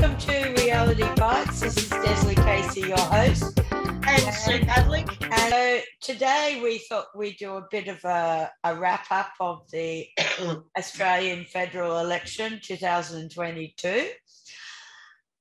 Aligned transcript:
Welcome 0.00 0.18
to 0.18 0.62
Reality 0.62 1.04
Bites. 1.16 1.58
This 1.58 1.76
is 1.76 1.88
Desley 1.88 2.36
Casey, 2.36 2.82
your 2.82 2.96
host. 2.96 3.58
And 3.72 4.32
Sue 4.32 4.60
Pavlik. 4.60 5.10
And 5.22 5.52
so 5.52 5.80
today 6.00 6.60
we 6.62 6.78
thought 6.78 7.06
we'd 7.16 7.36
do 7.36 7.54
a 7.54 7.66
bit 7.68 7.88
of 7.88 8.04
a, 8.04 8.48
a 8.62 8.76
wrap 8.76 9.06
up 9.10 9.32
of 9.40 9.68
the 9.72 10.06
Australian 10.78 11.46
federal 11.46 11.98
election 11.98 12.60
2022. 12.62 14.08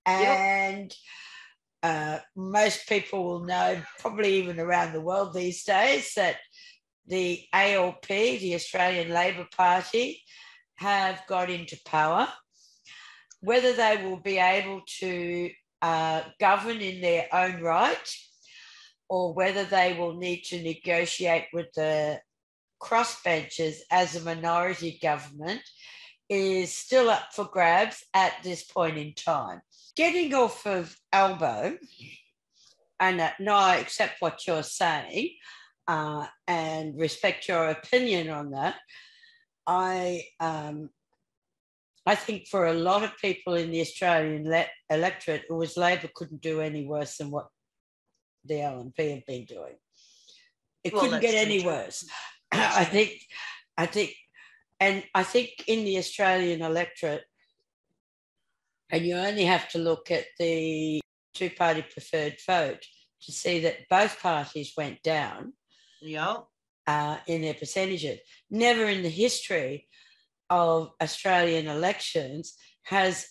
And 0.07 0.91
uh, 1.83 2.17
most 2.35 2.89
people 2.89 3.25
will 3.25 3.45
know, 3.45 3.79
probably 3.99 4.37
even 4.37 4.59
around 4.59 4.93
the 4.93 5.01
world 5.01 5.35
these 5.35 5.63
days, 5.65 6.13
that 6.15 6.37
the 7.05 7.43
ALP, 7.53 8.07
the 8.07 8.55
Australian 8.55 9.09
Labor 9.09 9.45
Party, 9.55 10.23
have 10.77 11.21
got 11.27 11.51
into 11.51 11.77
power. 11.85 12.27
Whether 13.41 13.73
they 13.73 14.03
will 14.03 14.17
be 14.17 14.37
able 14.37 14.81
to 14.99 15.51
uh, 15.81 16.21
govern 16.39 16.77
in 16.81 17.01
their 17.01 17.27
own 17.31 17.61
right 17.61 18.15
or 19.09 19.33
whether 19.33 19.63
they 19.63 19.95
will 19.97 20.15
need 20.15 20.41
to 20.41 20.61
negotiate 20.61 21.45
with 21.53 21.67
the 21.73 22.19
crossbenchers 22.81 23.77
as 23.91 24.15
a 24.15 24.21
minority 24.21 24.99
government 25.01 25.61
is 26.29 26.73
still 26.73 27.09
up 27.09 27.33
for 27.33 27.45
grabs 27.45 28.03
at 28.13 28.33
this 28.43 28.63
point 28.63 28.97
in 28.97 29.13
time. 29.13 29.61
Getting 29.95 30.33
off 30.33 30.65
of 30.67 30.95
Albo, 31.13 31.77
and 32.99 33.21
uh, 33.21 33.31
no, 33.39 33.53
I 33.53 33.77
accept 33.77 34.21
what 34.21 34.45
you're 34.45 34.63
saying 34.63 35.35
uh, 35.87 36.27
and 36.47 36.99
respect 36.99 37.47
your 37.47 37.69
opinion 37.69 38.29
on 38.29 38.51
that. 38.51 38.75
I 39.65 40.23
um, 40.39 40.89
I 42.07 42.15
think 42.15 42.47
for 42.47 42.67
a 42.67 42.73
lot 42.73 43.03
of 43.03 43.17
people 43.17 43.55
in 43.55 43.69
the 43.69 43.81
Australian 43.81 44.49
le- 44.49 44.65
electorate, 44.89 45.43
it 45.49 45.53
was 45.53 45.75
Labor 45.75 46.09
couldn't 46.15 46.41
do 46.41 46.61
any 46.61 46.85
worse 46.85 47.17
than 47.17 47.31
what 47.31 47.47
the 48.45 48.55
LNP 48.55 48.97
had 49.15 49.25
been 49.25 49.43
doing. 49.43 49.75
It 50.85 50.93
Well, 50.93 51.01
couldn't 51.03 51.19
get 51.21 51.35
any 51.35 51.59
true. 51.63 51.69
worse. 51.71 52.05
I 52.51 52.85
think, 52.85 53.11
I 53.77 53.85
think, 53.87 54.15
and 54.79 55.03
I 55.13 55.23
think 55.23 55.49
in 55.67 55.83
the 55.83 55.97
Australian 55.97 56.61
electorate, 56.61 57.25
and 58.89 59.05
you 59.05 59.15
only 59.17 59.43
have 59.43 59.67
to 59.71 59.77
look 59.79 60.09
at 60.11 60.27
the 60.39 61.01
two 61.33 61.49
party 61.49 61.81
preferred 61.81 62.37
vote 62.47 62.83
to 63.23 63.31
see 63.33 63.59
that 63.59 63.79
both 63.89 64.21
parties 64.21 64.71
went 64.77 65.03
down 65.03 65.51
Yeah. 66.01 66.37
uh, 66.87 67.17
in 67.27 67.41
their 67.41 67.53
percentages. 67.55 68.19
Never 68.49 68.85
in 68.85 69.03
the 69.03 69.09
history 69.09 69.89
of 70.49 70.91
Australian 71.01 71.67
elections 71.67 72.55
has 72.83 73.27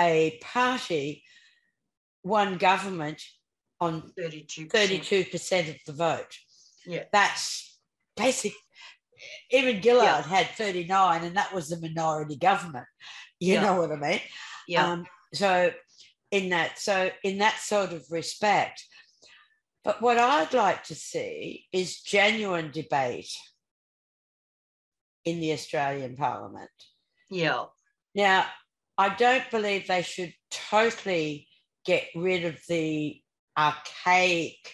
a 0.00 0.38
party 0.42 1.22
won 2.22 2.56
government 2.56 3.22
on 3.80 4.12
32%. 4.18 4.70
32% 4.70 5.68
of 5.70 5.76
the 5.86 5.92
vote. 5.92 6.34
Yeah. 6.86 7.04
That's 7.12 7.78
basic. 8.16 8.54
Even 9.50 9.82
Gillard 9.82 10.04
Yeah. 10.04 10.22
had 10.22 10.48
39, 10.50 11.24
and 11.24 11.36
that 11.36 11.52
was 11.54 11.68
the 11.68 11.80
minority 11.80 12.36
government. 12.36 12.86
You 13.40 13.54
Yeah. 13.54 13.62
know 13.62 13.80
what 13.80 13.92
I 13.92 13.96
mean? 13.96 14.20
Yeah. 14.66 14.86
Um, 14.86 15.06
so 15.32 15.72
in 16.30 16.48
that, 16.50 16.78
so 16.78 17.10
in 17.22 17.38
that 17.38 17.58
sort 17.60 17.92
of 17.92 18.04
respect, 18.10 18.84
but 19.82 20.00
what 20.00 20.18
I'd 20.18 20.54
like 20.54 20.84
to 20.84 20.94
see 20.94 21.66
is 21.72 22.00
genuine 22.00 22.70
debate 22.70 23.30
in 25.24 25.40
the 25.40 25.52
Australian 25.52 26.16
Parliament. 26.16 26.70
yeah. 27.30 27.64
Now, 28.14 28.46
I 28.96 29.08
don't 29.08 29.50
believe 29.50 29.88
they 29.88 30.02
should 30.02 30.32
totally 30.50 31.48
get 31.84 32.04
rid 32.14 32.44
of 32.44 32.56
the 32.68 33.20
archaic 33.58 34.72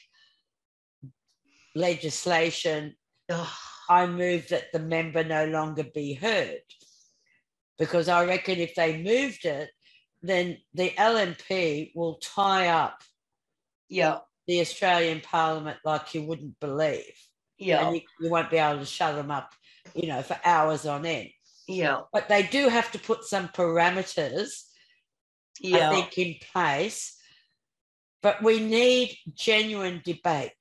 legislation. 1.75 2.95
Ugh. 3.31 3.49
I 3.89 4.07
move 4.07 4.49
that 4.49 4.73
the 4.73 4.79
member 4.79 5.25
no 5.25 5.47
longer 5.47 5.85
be 5.85 6.15
heard. 6.15 6.61
Because 7.79 8.09
I 8.09 8.25
reckon 8.27 8.59
if 8.59 8.75
they 8.75 9.03
moved 9.03 9.45
it, 9.45 9.71
then 10.23 10.59
the 10.75 10.91
LNP 10.91 11.93
will 11.95 12.17
tie 12.17 12.69
up 12.69 13.01
Yeah. 13.89 14.19
the 14.47 14.61
Australian 14.61 15.23
Parliament 15.23 15.79
like 15.85 16.15
you 16.15 16.23
wouldn't 16.25 16.61
believe. 16.61 17.15
Yeah. 17.59 17.87
And 17.87 17.97
you, 17.97 18.03
you 18.21 18.31
won't 18.31 18.51
be 18.51 18.59
able 18.59 18.81
to 18.81 18.85
shut 18.87 19.17
them 19.17 19.31
up, 19.31 19.55
you 19.95 20.09
know, 20.09 20.23
for 20.23 20.39
hours 20.45 20.87
on 20.87 21.07
end. 21.07 21.29
Yeah. 21.69 22.01
But 22.13 22.29
they 22.29 22.43
do 22.43 22.69
have 22.69 22.91
to 22.93 22.99
put 22.99 23.25
some 23.25 23.49
parameters 23.49 24.51
Yeah. 25.61 25.91
I 25.91 25.95
think, 25.95 26.19
in 26.19 26.35
place. 26.53 27.17
But 28.23 28.43
we 28.43 28.61
need 28.61 29.17
genuine 29.35 30.03
debate. 30.05 30.53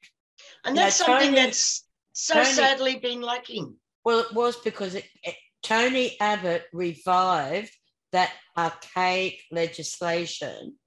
and 0.65 0.75
Now, 0.75 0.83
that's 0.83 0.97
something 0.97 1.29
Tony- 1.33 1.35
that's 1.35 1.85
so 2.13 2.35
Tony- 2.35 2.45
sadly 2.45 2.95
been 2.99 3.21
lacking. 3.21 3.75
Well, 4.05 4.19
it 4.19 4.33
was 4.33 4.55
because 4.57 4.95
it, 4.95 5.05
it- 5.23 5.35
Tony 5.61 6.15
Abbott 6.21 6.65
revived 6.71 7.75
that 8.13 8.31
archaic 8.57 9.41
legislation 9.51 10.77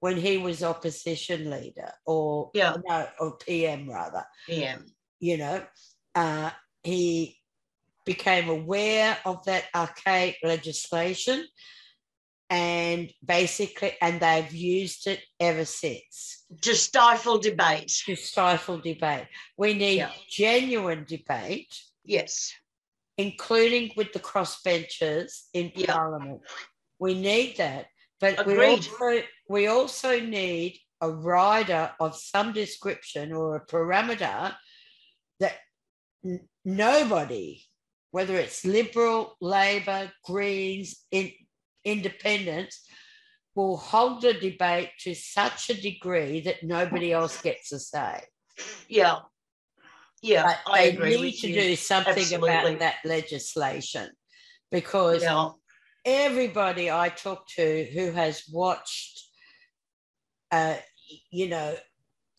when 0.00 0.16
he 0.16 0.38
was 0.38 0.62
opposition 0.62 1.50
leader, 1.50 1.92
or 2.06 2.50
Yeah. 2.54 2.76
no, 2.88 3.08
or 3.20 3.36
PM 3.38 3.88
rather. 3.90 4.24
Yeah. 4.48 4.78
You 5.20 5.38
know, 5.38 5.66
uh, 6.14 6.50
he 6.84 7.38
became 8.04 8.48
aware 8.48 9.18
of 9.24 9.44
that 9.44 9.64
archaic 9.74 10.38
legislation, 10.42 11.46
and 12.50 13.10
basically, 13.24 13.92
and 14.02 14.20
they've 14.20 14.52
used 14.52 15.06
it 15.06 15.20
ever 15.40 15.64
since. 15.64 16.44
To 16.62 16.74
stifle 16.74 17.38
debate. 17.38 17.88
to 18.06 18.14
stifle 18.16 18.78
debate. 18.78 19.26
We 19.56 19.74
need 19.74 19.96
Yeah. 19.98 20.12
genuine 20.28 21.04
debate, 21.04 21.74
Yes. 22.04 22.52
including 23.16 23.92
with 23.96 24.12
the 24.12 24.20
crossbenchers 24.20 25.44
in 25.54 25.72
Yeah. 25.74 25.92
Parliament. 25.94 26.42
We 26.98 27.14
need 27.14 27.56
that, 27.56 27.88
but 28.20 28.46
we 28.46 28.56
also 28.64 29.22
we 29.48 29.66
also 29.66 30.20
need 30.20 30.80
a 31.00 31.10
rider 31.10 31.94
of 31.98 32.16
some 32.16 32.52
description 32.52 33.32
or 33.32 33.56
a 33.56 33.66
parameter 33.66 34.56
that 35.40 35.58
n- 36.24 36.48
nobody, 36.64 37.64
whether 38.12 38.36
it's 38.36 38.64
Liberal, 38.64 39.36
Labor, 39.40 40.12
Greens, 40.24 41.04
in, 41.10 41.32
Independents, 41.84 42.86
will 43.56 43.76
hold 43.76 44.22
the 44.22 44.34
debate 44.34 44.90
to 45.00 45.14
such 45.14 45.68
a 45.70 45.74
degree 45.80 46.40
that 46.42 46.62
nobody 46.62 47.12
else 47.12 47.42
gets 47.42 47.72
a 47.72 47.78
say. 47.80 48.22
Yeah. 48.88 49.16
Yeah. 50.22 50.44
But 50.64 50.72
I 50.72 50.82
agree 50.84 51.20
need 51.20 51.32
to 51.40 51.48
you. 51.48 51.54
do 51.60 51.76
something 51.76 52.12
Absolutely. 52.12 52.48
about 52.50 52.78
that 52.78 52.96
legislation 53.04 54.10
because 54.70 55.22
Yeah. 55.22 55.50
everybody 56.04 56.90
I 56.90 57.08
talk 57.08 57.46
to 57.56 57.84
who 57.92 58.12
has 58.12 58.44
watched, 58.48 59.22
uh, 60.50 60.76
you 61.30 61.48
know, 61.48 61.76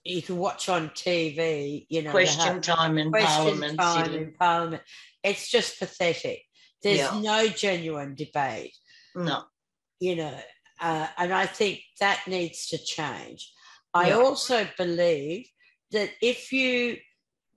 you 0.03 0.22
can 0.22 0.38
watch 0.38 0.69
on 0.69 0.89
TV, 0.89 1.85
you 1.89 2.01
know, 2.01 2.12
Question 2.12 2.62
time 2.62 2.97
in 2.97 3.09
question 3.12 3.28
Parliament. 3.28 3.79
time 3.79 4.13
in 4.13 4.33
Parliament. 4.33 4.83
It's 5.23 5.50
just 5.50 5.79
pathetic. 5.79 6.44
There's 6.81 7.00
Yeah. 7.00 7.19
no 7.22 7.47
genuine 7.47 8.13
debate, 8.16 8.75
No. 9.16 9.47
you 10.00 10.16
know, 10.17 10.44
uh, 10.79 11.07
and 11.17 11.34
I 11.34 11.45
think 11.45 11.81
that 12.00 12.28
needs 12.28 12.67
to 12.67 12.78
change. 12.78 13.53
I 13.94 14.09
Yeah. 14.09 14.17
also 14.17 14.69
believe 14.78 15.50
that 15.91 16.12
if 16.22 16.51
you 16.51 17.00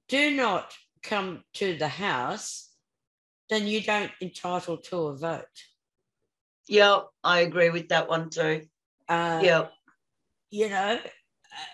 do 0.09 0.31
not 0.31 0.73
come 1.03 1.45
to 1.55 1.77
the 1.77 1.89
House, 1.89 2.71
then 3.49 3.67
you 3.67 3.81
don't 3.81 4.13
entitle 4.21 4.77
to 4.79 5.07
a 5.09 5.17
vote. 5.17 5.65
Yeah. 6.69 7.03
I 7.25 7.41
agree 7.41 7.71
with 7.71 7.89
that 7.89 8.09
one 8.09 8.31
too. 8.31 8.69
Uh, 9.09 9.41
Yeah. 9.43 9.69
You 10.51 10.69
know, 10.69 11.01
uh, 11.03 11.67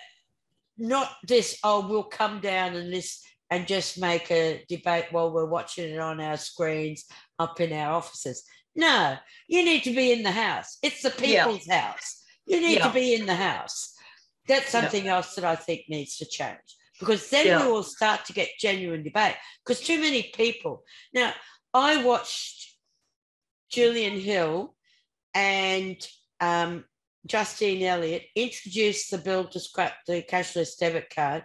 not 0.78 1.16
this, 1.22 1.58
oh, 1.62 1.87
we'll 1.87 2.05
come 2.05 2.40
down 2.40 2.75
and 2.75 2.93
this 2.93 3.22
and 3.52 3.66
just 3.66 4.00
make 4.00 4.31
a 4.31 4.64
debate 4.66 5.08
while 5.10 5.31
we're 5.31 5.44
watching 5.44 5.90
it 5.90 5.99
on 5.99 6.22
our 6.22 6.38
screens 6.38 7.04
up 7.38 7.60
in 7.60 7.70
our 7.70 7.93
offices. 7.93 8.44
No, 8.75 9.16
you 9.46 9.62
need 9.62 9.82
to 9.84 9.94
be 9.94 10.10
in 10.10 10.22
the 10.22 10.31
House. 10.31 10.78
It's 10.82 11.02
the 11.02 11.12
Yeah. 11.19 11.44
people's 11.44 11.69
house. 11.69 12.25
You 12.46 12.62
need 12.62 12.78
Yeah. 12.78 12.87
to 12.88 12.94
be 12.94 13.14
in 13.14 13.26
the 13.26 13.34
House. 13.34 13.94
That's 14.49 14.72
Yeah. 14.72 14.81
something 14.81 15.06
else 15.06 15.34
that 15.34 15.44
I 15.44 15.56
think 15.56 15.82
needs 15.87 16.16
to 16.16 16.25
change 16.25 16.69
because 16.99 17.28
then 17.28 17.46
Yeah. 17.46 17.66
we 17.66 17.70
will 17.70 17.82
start 17.82 18.25
to 18.25 18.32
get 18.32 18.58
genuine 18.58 19.02
debate. 19.02 19.37
Because 19.62 19.84
too 19.84 20.00
many 20.00 20.22
people. 20.34 20.82
Now, 21.12 21.34
I 21.75 22.02
watched 22.02 22.75
Julian 23.69 24.19
Hill 24.19 24.75
and 25.34 25.99
um, 26.40 26.87
Justine 27.26 27.82
Elliott 27.82 28.25
introduce 28.34 29.10
the 29.10 29.19
bill 29.19 29.46
to 29.49 29.60
scrap 29.60 29.96
the 30.06 30.22
cashless 30.22 30.78
debit 30.78 31.14
card, 31.14 31.44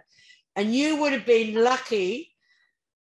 and 0.58 0.74
you 0.74 0.96
would 0.96 1.12
have 1.12 1.24
been 1.24 1.54
lucky 1.54 2.34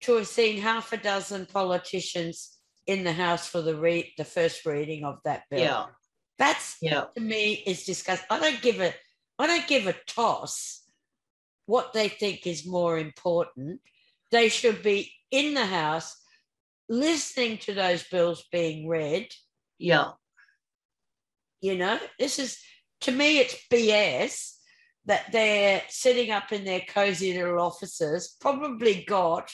to 0.02 0.18
have 0.18 0.28
seen 0.28 0.62
half 0.62 0.92
a 0.92 0.98
dozen 0.98 1.46
politicians 1.46 2.58
in 2.86 3.06
the 3.06 3.14
House 3.14 3.48
for 3.48 3.62
the 3.62 4.04
the 4.18 4.26
first 4.26 4.66
reading 4.66 5.06
of 5.06 5.20
that 5.24 5.44
bill. 5.50 5.62
Yeah. 5.62 5.86
That's 6.38 6.76
Yeah. 6.82 7.06
to 7.16 7.22
me 7.22 7.64
is 7.66 7.86
disgusting. 7.86 8.28
I 8.30 8.40
don't 8.40 8.62
give 8.62 8.82
a 8.82 8.94
I 9.40 9.48
don't 9.48 9.68
give 9.68 9.88
a 9.88 9.96
toss 10.06 10.84
what 11.66 11.94
they 11.94 12.10
think 12.10 12.46
is 12.46 12.68
more 12.68 13.00
important. 13.00 13.80
They 14.32 14.50
should 14.50 14.84
be 14.84 15.14
in 15.32 15.54
the 15.54 15.66
house 15.66 16.14
listening 16.90 17.58
to 17.60 17.74
those 17.74 18.04
bills 18.04 18.44
being 18.52 18.90
read. 18.90 19.30
Yeah. 19.78 20.12
You 21.62 21.78
know, 21.78 22.00
this 22.20 22.38
is 22.38 22.60
to 23.02 23.14
me 23.14 23.40
it's 23.40 23.56
BS 23.72 24.55
that 25.06 25.32
they're 25.32 25.84
sitting 25.90 26.32
up 26.32 26.52
in 26.52 26.66
their 26.66 26.82
cozy 26.82 27.38
little 27.38 27.60
offices, 27.60 28.36
probably 28.40 29.04
got 29.08 29.52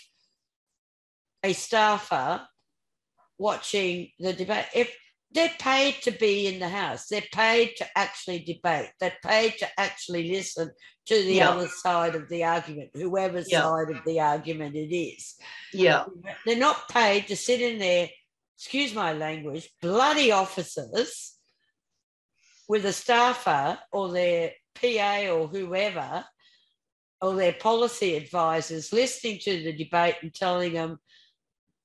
a 1.44 1.54
staffer 1.54 2.48
watching 3.38 4.10
the 4.20 4.34
debate. 4.34 4.66
If 4.74 4.96
they're 5.34 5.52
paid 5.60 5.96
to 6.04 6.12
be 6.12 6.48
in 6.48 6.60
the 6.60 6.70
house, 6.70 7.08
they're 7.08 7.24
paid 7.34 7.76
to 7.78 7.88
actually 7.98 8.40
debate, 8.40 8.92
they're 9.00 9.18
paid 9.26 9.58
to 9.60 9.68
actually 9.78 10.32
listen 10.32 10.72
to 11.08 11.16
the 11.16 11.36
Yeah. 11.36 11.50
other 11.50 11.68
side 11.68 12.16
of 12.16 12.30
the 12.30 12.44
argument, 12.44 12.92
whoever 12.94 13.40
Yeah. 13.40 13.64
side 13.64 13.96
of 13.96 14.04
the 14.06 14.20
argument 14.20 14.76
it 14.76 14.94
is. 14.96 15.36
Yeah. 15.74 16.06
They're 16.46 16.58
not 16.58 16.90
paid 16.90 17.28
to 17.28 17.36
sit 17.36 17.62
in 17.62 17.80
their, 17.80 18.10
excuse 18.58 18.94
my 18.94 19.14
language, 19.14 19.70
bloody 19.82 20.32
offices 20.32 21.38
with 22.68 22.86
a 22.86 22.94
staffer 22.94 23.80
or 23.92 24.12
their 24.12 24.54
PA 24.76 25.28
or 25.30 25.48
whoever 25.48 26.26
or 27.22 27.36
their 27.36 27.54
policy 27.54 28.16
advisors 28.16 28.92
listening 28.92 29.40
to 29.40 29.64
the 29.64 29.74
debate 29.74 30.16
and 30.22 30.34
telling 30.34 30.74
them 30.74 31.00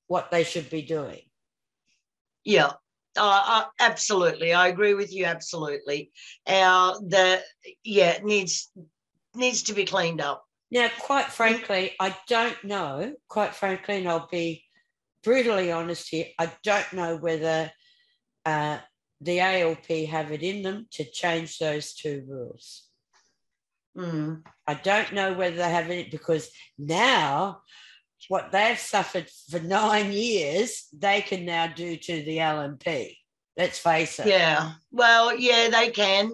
what 0.07 0.31
they 0.31 0.43
should 0.43 0.69
be 0.69 0.81
doing. 0.81 1.21
Yeah. 2.43 2.71
Uh, 3.15 3.65
absolutely. 3.79 4.53
I 4.53 4.67
agree 4.67 4.93
with 4.93 5.13
you. 5.13 5.25
Absolutely. 5.25 6.11
Our 6.47 6.99
the 6.99 7.41
yeah 7.83 8.11
it 8.11 8.25
needs 8.25 8.71
needs 9.35 9.63
to 9.63 9.73
be 9.73 9.85
cleaned 9.85 10.21
up. 10.21 10.45
Now, 10.69 10.89
quite 10.99 11.27
frankly, 11.27 11.93
I 11.99 12.15
don't 12.27 12.61
know, 12.63 13.13
quite 13.29 13.55
frankly, 13.55 13.97
and 13.97 14.09
I'll 14.09 14.27
be 14.29 14.65
brutally 15.23 15.71
honest 15.71 16.09
here, 16.09 16.27
I 16.37 16.51
don't 16.63 16.93
know 16.93 17.15
whether 17.17 17.71
uh, 18.45 18.79
the 19.21 19.39
ALP 19.39 19.87
have 20.09 20.31
it 20.31 20.43
in 20.43 20.61
them 20.61 20.87
to 20.91 21.03
change 21.03 21.57
those 21.57 21.93
two 21.93 22.23
rules. 22.27 22.83
Mm. 23.97 24.43
I 24.67 24.75
don't 24.75 25.13
know 25.13 25.33
whether 25.33 25.55
they 25.55 25.69
have 25.69 25.89
it 25.89 26.11
because 26.11 26.49
now 26.77 27.61
what 28.27 28.51
they've 28.51 28.77
suffered 28.77 29.27
for 29.49 29.59
nine 29.59 30.11
years, 30.11 30.87
they 30.93 31.21
can 31.21 31.45
now 31.45 31.67
do 31.67 31.97
to 31.97 32.23
the 32.23 32.37
LNP. 32.37 33.15
Let's 33.55 33.79
face 33.79 34.19
it. 34.19 34.27
Yeah. 34.27 34.73
Well, 34.91 35.35
yeah, 35.35 35.69
they 35.69 35.89
can. 35.89 36.31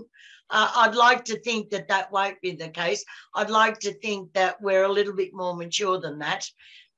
Uh, 0.50 0.72
I'd 0.76 0.96
like 0.96 1.26
to 1.26 1.40
think 1.40 1.70
that 1.70 1.88
that 1.88 2.12
won't 2.12 2.42
be 2.42 2.52
the 2.52 2.70
case. 2.70 3.06
I'd 3.34 3.50
like 3.50 3.80
to 3.80 3.94
think 3.94 4.34
that 4.34 4.62
we're 4.62 4.84
a 4.84 4.92
little 4.92 5.16
bit 5.16 5.34
more 5.34 5.56
mature 5.56 6.00
than 6.00 6.20
that 6.20 6.46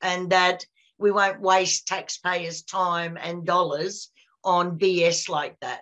and 0.02 0.32
that 0.32 0.66
we 0.98 1.12
won't 1.12 1.42
waste 1.42 1.88
taxpayers' 1.88 2.64
time 2.64 3.18
and 3.22 3.46
dollars 3.46 4.10
on 4.46 4.80
BS 4.80 5.28
like 5.30 5.60
that. 5.62 5.82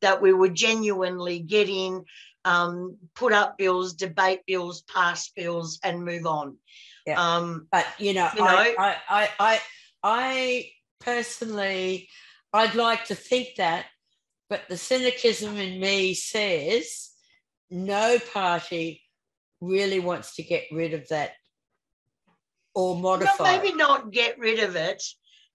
That 0.00 0.22
we 0.22 0.32
would 0.32 0.54
genuinely 0.54 1.38
get 1.40 1.68
in, 1.68 2.04
um, 2.44 2.96
put 3.14 3.32
up 3.32 3.56
bills, 3.58 3.94
debate 3.94 4.40
bills, 4.46 4.82
pass 4.82 5.30
bills, 5.30 5.78
and 5.82 6.04
move 6.04 6.26
on. 6.26 6.58
Yeah. 7.06 7.20
Um, 7.20 7.68
But 7.72 7.86
you 7.98 8.14
know, 8.14 8.28
You 8.36 8.44
I, 8.44 8.64
know? 8.64 8.74
I, 8.78 8.96
I, 9.08 9.28
I, 9.38 9.60
I 10.02 10.70
personally, 11.00 12.08
I'd 12.52 12.74
like 12.74 13.06
to 13.06 13.14
think 13.14 13.56
that, 13.56 13.86
but 14.48 14.62
the 14.68 14.76
cynicism 14.76 15.56
in 15.56 15.80
me 15.80 16.14
says 16.14 17.10
no 17.70 18.18
party 18.32 19.02
really 19.60 20.00
wants 20.00 20.36
to 20.36 20.42
get 20.42 20.64
rid 20.70 20.94
of 20.94 21.08
that 21.08 21.32
or 22.74 22.94
no, 22.94 23.00
modify. 23.00 23.54
it. 23.54 23.62
maybe 23.62 23.76
not 23.76 24.10
get 24.10 24.38
rid 24.38 24.60
of 24.60 24.76
it 24.76 25.02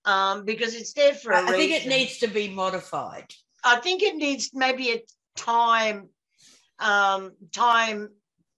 um, 0.10 0.44
because 0.44 0.74
it's 0.74 0.94
there 0.94 1.14
for 1.14 1.32
a 1.32 1.42
I 1.42 1.46
I 1.50 1.52
think 1.52 1.72
it 1.72 1.88
needs 1.88 2.18
to 2.20 2.28
be 2.28 2.50
modified. 2.50 3.32
I 3.64 3.76
think 3.80 4.02
it 4.02 4.16
needs 4.16 4.50
maybe 4.54 4.92
a 4.92 5.04
time 5.36 6.10
um 6.80 7.34
time 7.52 8.10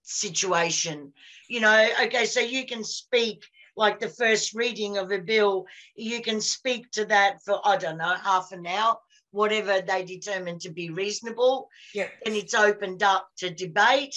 situation. 0.02 1.12
You 1.48 1.60
know, 1.60 1.88
okay, 2.04 2.24
so 2.24 2.40
you 2.40 2.64
can 2.66 2.84
speak 2.84 3.44
like 3.76 4.00
the 4.00 4.08
first 4.08 4.54
reading 4.54 4.98
of 4.98 5.10
a 5.12 5.18
bill, 5.18 5.66
you 5.96 6.20
can 6.22 6.40
speak 6.40 6.90
to 6.92 7.04
that 7.06 7.42
for 7.44 7.60
I 7.64 7.76
don't 7.76 7.98
know, 7.98 8.14
half 8.14 8.52
an 8.52 8.66
hour, 8.66 8.96
whatever 9.30 9.80
they 9.80 10.04
determine 10.04 10.58
to 10.60 10.70
be 10.70 10.90
reasonable, 10.90 11.68
Yeah. 11.94 12.08
and 12.24 12.34
it's 12.34 12.54
opened 12.54 13.02
up 13.02 13.28
to 13.38 13.50
debate 13.50 14.16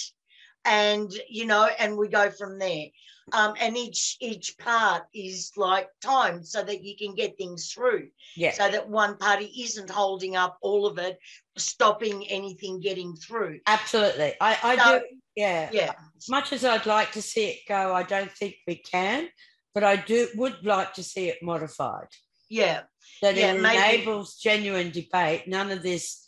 and 0.66 1.12
you 1.28 1.46
know 1.46 1.68
and 1.78 1.96
we 1.96 2.08
go 2.08 2.30
from 2.30 2.58
there 2.58 2.86
um, 3.32 3.54
and 3.60 3.76
each 3.76 4.16
each 4.20 4.56
part 4.58 5.02
is 5.14 5.50
like 5.56 5.88
timed 6.00 6.46
so 6.46 6.62
that 6.62 6.84
you 6.84 6.96
can 6.96 7.14
get 7.14 7.36
things 7.36 7.72
through 7.72 8.08
Yeah. 8.36 8.52
so 8.52 8.70
that 8.70 8.88
one 8.88 9.16
party 9.16 9.46
isn't 9.64 9.90
holding 9.90 10.36
up 10.36 10.58
all 10.62 10.86
of 10.86 10.98
it, 10.98 11.18
stopping 11.58 12.24
anything 12.28 12.78
getting 12.80 13.16
through. 13.16 13.58
Absolutely. 13.66 14.34
I, 14.40 14.58
I 14.62 14.76
So- 14.76 14.98
do. 15.00 15.04
Yeah. 15.34 15.68
Yeah, 15.72 15.92
As 16.16 16.28
much 16.30 16.52
as 16.52 16.64
I'd 16.64 16.86
like 16.86 17.12
to 17.12 17.20
see 17.22 17.46
it 17.46 17.58
go, 17.68 17.92
I 17.92 18.04
don't 18.04 18.30
think 18.32 18.54
we 18.66 18.76
can, 18.76 19.28
but 19.74 19.82
I 19.84 19.96
do 19.96 20.28
would 20.36 20.64
like 20.64 20.94
to 20.94 21.02
see 21.02 21.28
it 21.28 21.42
modified. 21.42 22.08
yeah, 22.48 22.82
That 23.22 23.34
Yeah, 23.36 23.52
it 23.54 23.60
maybe- 23.60 23.76
enables 23.76 24.36
genuine 24.36 24.92
debate, 24.92 25.48
none 25.48 25.70
of 25.72 25.82
this 25.82 26.24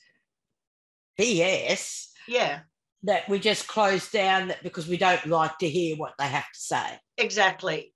BS 1.19 2.09
yeah, 2.27 2.61
that 3.05 3.29
we 3.29 3.39
just 3.39 3.69
close 3.69 4.11
down 4.11 4.49
that 4.49 4.63
because 4.63 4.89
we 4.89 4.97
don't 4.97 5.25
like 5.27 5.57
to 5.59 5.69
hear 5.69 5.97
what 5.97 6.15
they 6.19 6.27
have 6.27 6.43
to 6.53 6.61
say. 6.61 6.99
exactly. 7.17 7.93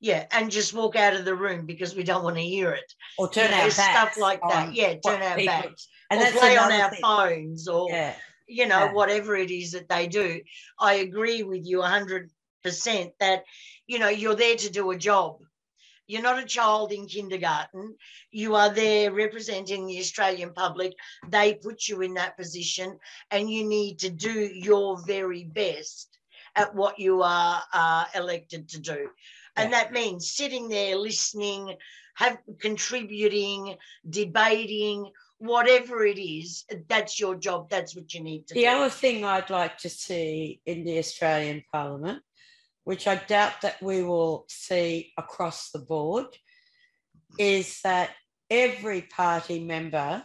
Yeah, 0.00 0.26
and 0.30 0.48
just 0.48 0.74
walk 0.74 0.94
out 0.94 1.14
of 1.16 1.24
the 1.24 1.34
room 1.34 1.66
because 1.66 1.96
we 1.96 2.04
don't 2.04 2.22
want 2.22 2.36
to 2.36 2.42
hear 2.42 2.70
it. 2.70 2.84
Or 3.18 3.28
turn 3.28 3.50
You 3.50 3.56
know, 3.56 3.62
our 3.64 3.70
stuff 3.70 4.16
like 4.16 4.40
that. 4.48 4.72
Yeah, 4.72 4.94
turn 5.04 5.20
our 5.22 5.36
people- 5.36 5.54
backs. 5.54 5.88
And 6.08 6.22
or 6.22 6.38
play 6.38 6.56
on 6.56 6.70
our 6.70 6.90
thing. 6.90 7.00
phones 7.02 7.66
or 7.66 7.90
Yeah. 7.90 8.14
you 8.46 8.66
know, 8.66 8.84
Yeah. 8.84 8.92
whatever 8.92 9.34
it 9.36 9.50
is 9.50 9.72
that 9.72 9.88
they 9.88 10.06
do. 10.06 10.40
I 10.78 10.94
agree 10.94 11.42
with 11.42 11.66
you 11.66 11.82
100% 11.82 12.30
that, 13.18 13.42
you 13.88 13.98
know, 13.98 14.08
you're 14.08 14.36
there 14.36 14.54
to 14.56 14.70
do 14.70 14.90
a 14.92 14.96
job. 14.96 15.38
You're 16.08 16.22
not 16.22 16.42
a 16.42 16.46
child 16.46 16.90
in 16.90 17.06
kindergarten. 17.06 17.94
You 18.32 18.56
are 18.56 18.72
there 18.72 19.12
representing 19.12 19.86
the 19.86 19.98
Australian 19.98 20.52
public. 20.54 20.94
They 21.28 21.54
put 21.54 21.86
you 21.86 22.00
in 22.00 22.14
that 22.14 22.36
position, 22.36 22.98
and 23.30 23.48
you 23.50 23.64
need 23.64 23.98
to 24.00 24.10
do 24.10 24.32
your 24.32 25.00
very 25.06 25.44
best 25.44 26.18
at 26.56 26.74
what 26.74 26.98
you 26.98 27.22
are 27.22 27.62
uh, 27.72 28.06
elected 28.14 28.68
to 28.70 28.80
do. 28.80 29.10
And 29.56 29.72
that 29.72 29.92
means 29.92 30.30
sitting 30.30 30.68
there 30.68 30.96
listening, 30.96 31.74
have 32.14 32.38
contributing, 32.60 33.76
debating, 34.08 35.10
whatever 35.38 36.04
it 36.04 36.18
is, 36.18 36.64
that's 36.88 37.18
your 37.18 37.34
job. 37.34 37.68
That's 37.68 37.94
what 37.94 38.14
you 38.14 38.22
need 38.22 38.46
to 38.48 38.54
The 38.54 38.60
do. 38.60 38.66
The 38.66 38.72
other 38.72 38.90
thing 38.90 39.24
I'd 39.24 39.50
like 39.50 39.78
to 39.78 39.88
see 39.88 40.60
in 40.64 40.84
the 40.84 40.98
Australian 40.98 41.64
Parliament, 41.72 42.22
which 42.88 43.06
I 43.06 43.16
doubt 43.16 43.60
that 43.60 43.82
we 43.82 44.02
will 44.02 44.46
see 44.48 45.12
across 45.18 45.72
the 45.72 45.78
board, 45.78 46.28
is 47.38 47.82
that 47.84 48.12
every 48.48 49.02
party 49.02 49.62
member, 49.62 50.24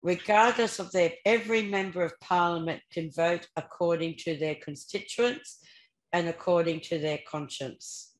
regardless 0.00 0.78
of 0.78 0.92
their, 0.92 1.14
every 1.26 1.62
member 1.62 2.04
of 2.04 2.12
Parliament 2.20 2.82
can 2.92 3.10
vote 3.10 3.48
according 3.56 4.14
to 4.18 4.36
their 4.36 4.54
constituents 4.54 5.58
and 6.12 6.28
according 6.28 6.82
to 6.82 7.00
their 7.00 7.18
conscience 7.28 8.14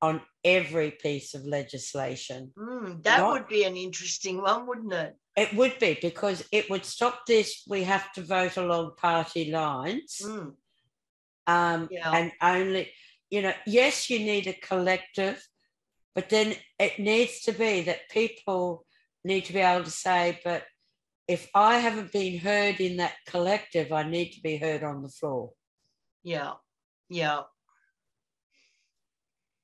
on 0.00 0.20
every 0.44 0.92
piece 0.92 1.34
of 1.34 1.44
legislation. 1.44 2.52
Mm, 2.56 3.02
that 3.02 3.18
Not- 3.18 3.32
would 3.32 3.48
be 3.48 3.64
an 3.64 3.76
interesting 3.76 4.40
one, 4.40 4.68
wouldn't 4.68 4.92
it? 4.92 5.16
It 5.36 5.52
would 5.56 5.80
be 5.80 5.98
because 6.00 6.44
it 6.52 6.70
would 6.70 6.84
stop 6.84 7.26
this. 7.26 7.64
We 7.66 7.82
have 7.82 8.12
to 8.12 8.22
vote 8.22 8.56
along 8.56 8.92
party 8.98 9.50
lines. 9.50 10.20
Mm, 10.22 10.54
um, 11.46 11.88
Yeah. 11.90 12.10
and 12.12 12.32
only 12.42 12.90
you 13.30 13.42
know 13.42 13.52
yes 13.66 14.10
you 14.10 14.18
need 14.18 14.46
a 14.46 14.52
collective 14.52 15.46
but 16.14 16.28
then 16.30 16.54
it 16.78 16.98
needs 16.98 17.40
to 17.42 17.52
be 17.52 17.82
that 17.82 18.08
people 18.10 18.86
need 19.24 19.44
to 19.46 19.52
be 19.52 19.60
able 19.60 19.84
to 19.84 19.90
say 19.90 20.40
but 20.44 20.62
if 21.26 21.48
i 21.54 21.78
haven't 21.78 22.12
been 22.12 22.38
heard 22.38 22.80
in 22.80 22.98
that 22.98 23.14
collective 23.26 23.92
i 23.92 24.02
need 24.02 24.30
to 24.30 24.40
be 24.42 24.56
heard 24.56 24.82
on 24.82 25.02
the 25.02 25.08
floor 25.08 25.50
yeah, 26.22 26.52
yeah, 27.10 27.42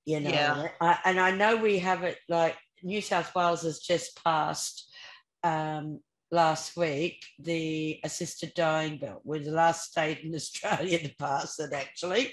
you 0.04 0.20
know 0.20 0.30
Yeah. 0.30 0.68
I, 0.80 0.98
and 1.04 1.20
i 1.20 1.30
know 1.30 1.56
we 1.56 1.78
have 1.78 2.02
it 2.02 2.18
like 2.28 2.56
new 2.82 3.00
south 3.00 3.34
wales 3.34 3.62
has 3.62 3.78
just 3.80 4.22
passed 4.22 4.90
um, 5.42 6.00
last 6.32 6.76
week 6.76 7.24
the 7.40 7.98
assisted 8.04 8.52
dying 8.54 8.98
bill 8.98 9.20
we're 9.24 9.42
the 9.42 9.50
last 9.50 9.90
state 9.90 10.20
in 10.20 10.34
australia 10.42 10.98
to 10.98 11.14
pass 11.16 11.58
it 11.58 11.72
actually. 11.72 12.32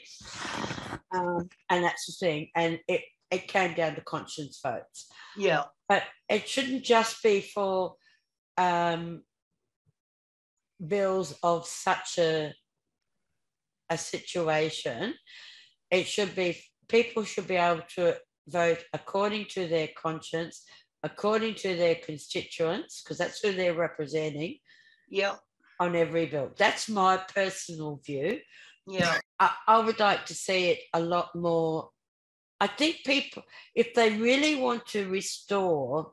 Um, 1.13 1.49
and 1.69 1.83
that's 1.83 2.05
the 2.05 2.25
thing. 2.25 2.49
And 2.55 2.79
it 2.87 3.01
it 3.29 3.47
came 3.47 3.73
down 3.73 3.95
to 3.95 4.01
conscience 4.01 4.59
votes. 4.63 5.09
Yeah, 5.35 5.63
but 5.89 6.03
it 6.29 6.47
shouldn't 6.47 6.83
just 6.83 7.21
be 7.21 7.41
for 7.41 7.95
um, 8.57 9.23
bills 10.85 11.37
of 11.43 11.65
such 11.65 12.17
a 12.19 12.53
a 13.89 13.97
situation, 13.97 15.13
it 15.89 16.05
should 16.05 16.35
be 16.35 16.61
people 16.87 17.23
should 17.23 17.47
be 17.47 17.55
able 17.55 17.83
to 17.95 18.17
vote 18.47 18.83
according 18.93 19.45
to 19.45 19.67
their 19.67 19.89
conscience, 19.97 20.63
according 21.03 21.55
to 21.55 21.75
their 21.75 21.95
constituents, 21.95 23.01
because 23.01 23.17
that's 23.17 23.39
who 23.39 23.51
they're 23.51 23.73
representing. 23.73 24.57
Yeah. 25.09 25.35
On 25.79 25.95
every 25.95 26.25
bill. 26.25 26.51
That's 26.57 26.89
my 26.89 27.17
personal 27.17 28.01
view. 28.05 28.39
Yeah. 28.87 29.19
I, 29.39 29.53
I 29.67 29.79
would 29.79 29.99
like 29.99 30.25
to 30.25 30.33
see 30.33 30.69
it 30.69 30.79
a 30.93 30.99
lot 30.99 31.35
more. 31.35 31.89
I 32.59 32.67
think 32.67 32.97
people, 33.05 33.43
if 33.75 33.93
they 33.93 34.17
really 34.17 34.55
want 34.55 34.87
to 34.87 35.07
restore 35.07 36.11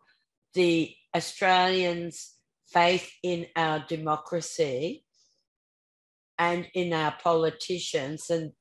the 0.52 0.94
Australians' 1.16 2.34
faith 2.66 3.10
in 3.22 3.46
our 3.56 3.84
democracy 3.88 5.04
and 6.38 6.68
in 6.74 6.92
our 6.92 7.14
politicians, 7.22 8.28
and 8.28 8.52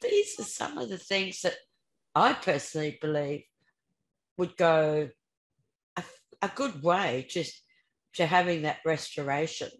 these 0.00 0.38
are 0.38 0.44
some 0.44 0.78
of 0.78 0.88
the 0.88 0.98
things 0.98 1.42
that 1.42 1.56
I 2.14 2.32
personally 2.32 2.98
believe 3.00 3.42
would 4.38 4.56
go 4.56 5.08
a, 5.96 6.04
a 6.40 6.50
good 6.54 6.82
way 6.82 7.26
just 7.28 7.60
to 8.14 8.26
having 8.26 8.62
that 8.62 8.78
restoration. 8.84 9.70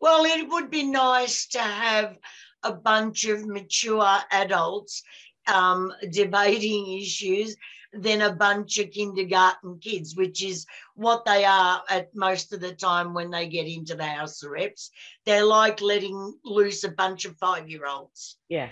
Well, 0.00 0.24
it 0.24 0.48
would 0.48 0.70
be 0.70 0.84
nice 0.84 1.46
to 1.48 1.60
have 1.60 2.16
a 2.62 2.72
bunch 2.72 3.24
of 3.24 3.46
mature 3.46 4.18
adults 4.30 5.02
um, 5.46 5.92
debating 6.10 6.98
issues 6.98 7.56
than 7.92 8.20
a 8.22 8.32
bunch 8.32 8.78
of 8.78 8.90
kindergarten 8.90 9.78
kids, 9.78 10.16
which 10.16 10.44
is 10.44 10.66
what 10.94 11.24
they 11.24 11.44
are 11.44 11.82
at 11.88 12.14
most 12.14 12.52
of 12.52 12.60
the 12.60 12.74
time 12.74 13.14
when 13.14 13.30
they 13.30 13.48
get 13.48 13.66
into 13.66 13.94
the 13.94 14.04
House 14.04 14.42
of 14.42 14.50
Reps. 14.50 14.90
They're 15.24 15.44
like 15.44 15.80
letting 15.80 16.34
loose 16.44 16.84
a 16.84 16.90
bunch 16.90 17.24
of 17.24 17.36
five 17.38 17.68
year 17.68 17.86
olds. 17.86 18.36
Yeah. 18.48 18.68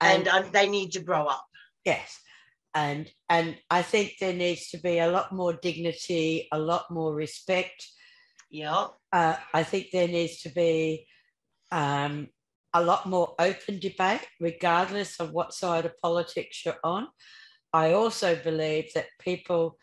And, 0.00 0.26
and 0.26 0.46
uh, 0.46 0.50
they 0.52 0.68
need 0.68 0.92
to 0.92 1.00
grow 1.00 1.26
up. 1.26 1.46
Yes. 1.84 2.18
And 2.74 3.10
and 3.28 3.58
I 3.70 3.82
think 3.82 4.14
there 4.18 4.32
needs 4.32 4.70
to 4.70 4.78
be 4.78 4.98
a 4.98 5.10
lot 5.10 5.32
more 5.32 5.52
dignity, 5.52 6.48
a 6.50 6.58
lot 6.58 6.90
more 6.90 7.14
respect. 7.14 7.86
Yeah. 8.50 8.86
Uh, 9.12 9.36
I 9.52 9.62
think 9.62 9.88
there 9.92 10.08
needs 10.08 10.40
to 10.42 10.50
be 10.50 11.06
um, 11.70 12.28
a 12.74 12.82
lot 12.82 13.06
more 13.06 13.34
open 13.38 13.78
debate, 13.78 14.26
regardless 14.40 15.20
of 15.20 15.32
what 15.32 15.54
side 15.54 15.84
of 15.84 16.00
politics 16.00 16.64
you're 16.64 16.80
on. 16.84 17.08
I 17.72 17.92
also 17.92 18.36
believe 18.36 18.92
that 18.94 19.06
people, 19.18 19.76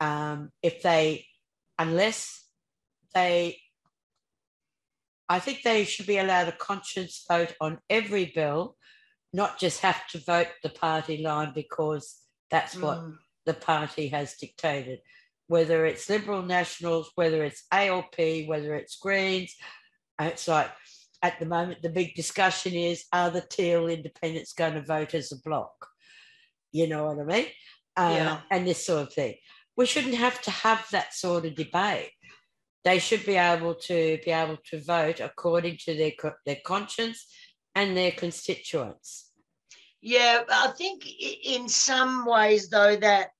um, 0.00 0.50
if 0.62 0.82
they, 0.82 1.26
unless 1.78 2.44
they, 3.14 3.60
I 5.28 5.38
think 5.38 5.62
they 5.62 5.84
should 5.84 6.06
be 6.06 6.18
allowed 6.18 6.48
a 6.48 6.52
conscience 6.52 7.24
vote 7.28 7.54
on 7.60 7.78
every 7.88 8.32
bill, 8.34 8.76
not 9.32 9.58
just 9.58 9.80
have 9.80 10.06
to 10.08 10.18
vote 10.18 10.48
the 10.62 10.68
party 10.68 11.22
line 11.22 11.52
because 11.54 12.16
that's 12.50 12.76
what 12.76 12.98
mm. 12.98 13.14
the 13.46 13.54
party 13.54 14.08
has 14.08 14.34
dictated. 14.34 15.00
Whether 15.46 15.86
it's 15.86 16.08
Liberal 16.08 16.42
Nationals, 16.42 17.10
whether 17.14 17.42
it's 17.44 17.64
ALP, 17.72 18.46
whether 18.46 18.74
it's 18.74 18.96
Greens, 18.96 19.54
it's 20.20 20.48
like 20.48 20.70
at 21.22 21.38
the 21.38 21.46
moment 21.46 21.82
the 21.82 21.88
big 21.88 22.14
discussion 22.14 22.74
is 22.74 23.04
are 23.12 23.30
the 23.30 23.40
teal 23.40 23.88
independents 23.88 24.52
going 24.52 24.74
to 24.74 24.82
vote 24.82 25.14
as 25.14 25.32
a 25.32 25.40
block? 25.42 25.88
You 26.72 26.88
know 26.88 27.04
what 27.04 27.20
I 27.20 27.24
mean? 27.24 27.46
Uh, 27.96 28.12
yeah. 28.14 28.40
And 28.50 28.66
this 28.66 28.86
sort 28.86 29.08
of 29.08 29.12
thing. 29.12 29.34
We 29.76 29.86
shouldn't 29.86 30.14
have 30.14 30.40
to 30.42 30.50
have 30.50 30.86
that 30.92 31.14
sort 31.14 31.46
of 31.46 31.54
debate. 31.54 32.10
They 32.84 32.98
should 32.98 33.24
be 33.24 33.36
able 33.36 33.74
to 33.74 34.18
be 34.24 34.30
able 34.30 34.58
to 34.70 34.82
vote 34.82 35.20
according 35.20 35.78
to 35.84 35.96
their 35.96 36.12
their 36.44 36.58
conscience 36.66 37.26
and 37.74 37.96
their 37.96 38.12
constituents. 38.12 39.30
Yeah, 40.00 40.42
I 40.50 40.68
think 40.76 41.06
in 41.44 41.68
some 41.68 42.26
ways 42.26 42.68
though 42.68 42.96
that 42.96 43.30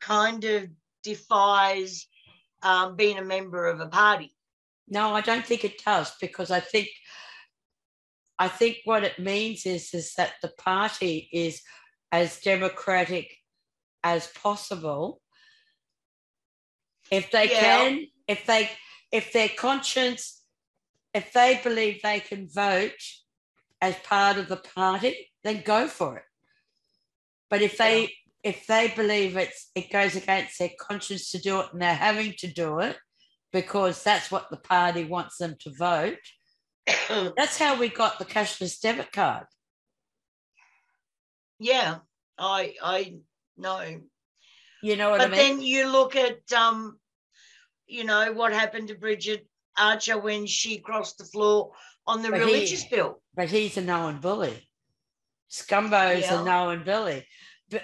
kind 0.00 0.44
of 0.44 0.68
defies 1.02 2.06
um, 2.62 2.96
being 2.96 3.18
a 3.18 3.24
member 3.24 3.66
of 3.66 3.80
a 3.80 3.86
party. 3.86 4.34
No, 4.88 5.14
I 5.14 5.20
don't 5.20 5.44
think 5.44 5.64
it 5.64 5.82
does 5.84 6.12
because 6.20 6.50
I 6.50 6.60
think 6.60 6.88
I 8.38 8.48
think 8.48 8.78
what 8.84 9.04
it 9.04 9.18
means 9.18 9.66
is 9.66 9.94
is 9.94 10.14
that 10.14 10.34
the 10.42 10.52
party 10.58 11.28
is 11.32 11.62
as 12.12 12.40
democratic 12.40 13.34
as 14.02 14.28
possible. 14.28 15.20
If 17.10 17.30
they 17.30 17.50
yeah. 17.50 17.60
can, 17.60 18.06
if 18.28 18.46
they, 18.46 18.70
if 19.12 19.32
their 19.32 19.48
conscience, 19.48 20.42
if 21.14 21.32
they 21.32 21.60
believe 21.62 22.02
they 22.02 22.20
can 22.20 22.48
vote 22.48 23.02
as 23.80 23.94
part 24.04 24.38
of 24.38 24.48
the 24.48 24.56
party, 24.56 25.30
then 25.44 25.62
go 25.64 25.86
for 25.86 26.16
it. 26.16 26.22
But 27.50 27.62
if 27.62 27.78
they, 27.78 28.00
yeah. 28.02 28.08
if 28.42 28.66
they 28.66 28.92
believe 28.94 29.36
it's, 29.36 29.70
it 29.74 29.92
goes 29.92 30.16
against 30.16 30.58
their 30.58 30.70
conscience 30.80 31.30
to 31.30 31.38
do 31.38 31.60
it, 31.60 31.66
and 31.72 31.80
they're 31.80 31.94
having 31.94 32.34
to 32.38 32.52
do 32.52 32.80
it 32.80 32.96
because 33.52 34.02
that's 34.02 34.30
what 34.30 34.50
the 34.50 34.56
party 34.56 35.04
wants 35.04 35.38
them 35.38 35.56
to 35.60 35.70
vote. 35.76 36.18
that's 37.36 37.58
how 37.58 37.78
we 37.78 37.88
got 37.88 38.18
the 38.18 38.24
cashless 38.24 38.80
debit 38.80 39.12
card. 39.12 39.46
Yeah, 41.58 41.98
I 42.38 42.74
I 42.82 43.14
know. 43.56 44.00
You 44.82 44.96
know 44.96 45.10
what 45.10 45.18
but 45.18 45.28
I 45.28 45.30
mean? 45.30 45.38
then 45.38 45.60
you 45.62 45.88
look 45.90 46.16
at 46.16 46.52
um, 46.52 46.98
you 47.86 48.04
know, 48.04 48.32
what 48.32 48.52
happened 48.52 48.88
to 48.88 48.94
Bridget 48.94 49.46
Archer 49.78 50.18
when 50.18 50.46
she 50.46 50.78
crossed 50.78 51.18
the 51.18 51.24
floor 51.24 51.72
on 52.06 52.22
the 52.22 52.30
but 52.30 52.40
religious 52.40 52.82
he, 52.82 52.96
bill. 52.96 53.20
But 53.34 53.48
he's 53.48 53.76
a 53.76 53.82
known 53.82 54.18
bully. 54.18 54.68
Scumbo's 55.50 56.22
yeah. 56.22 56.40
a 56.40 56.44
known 56.44 56.84
bully 56.84 57.24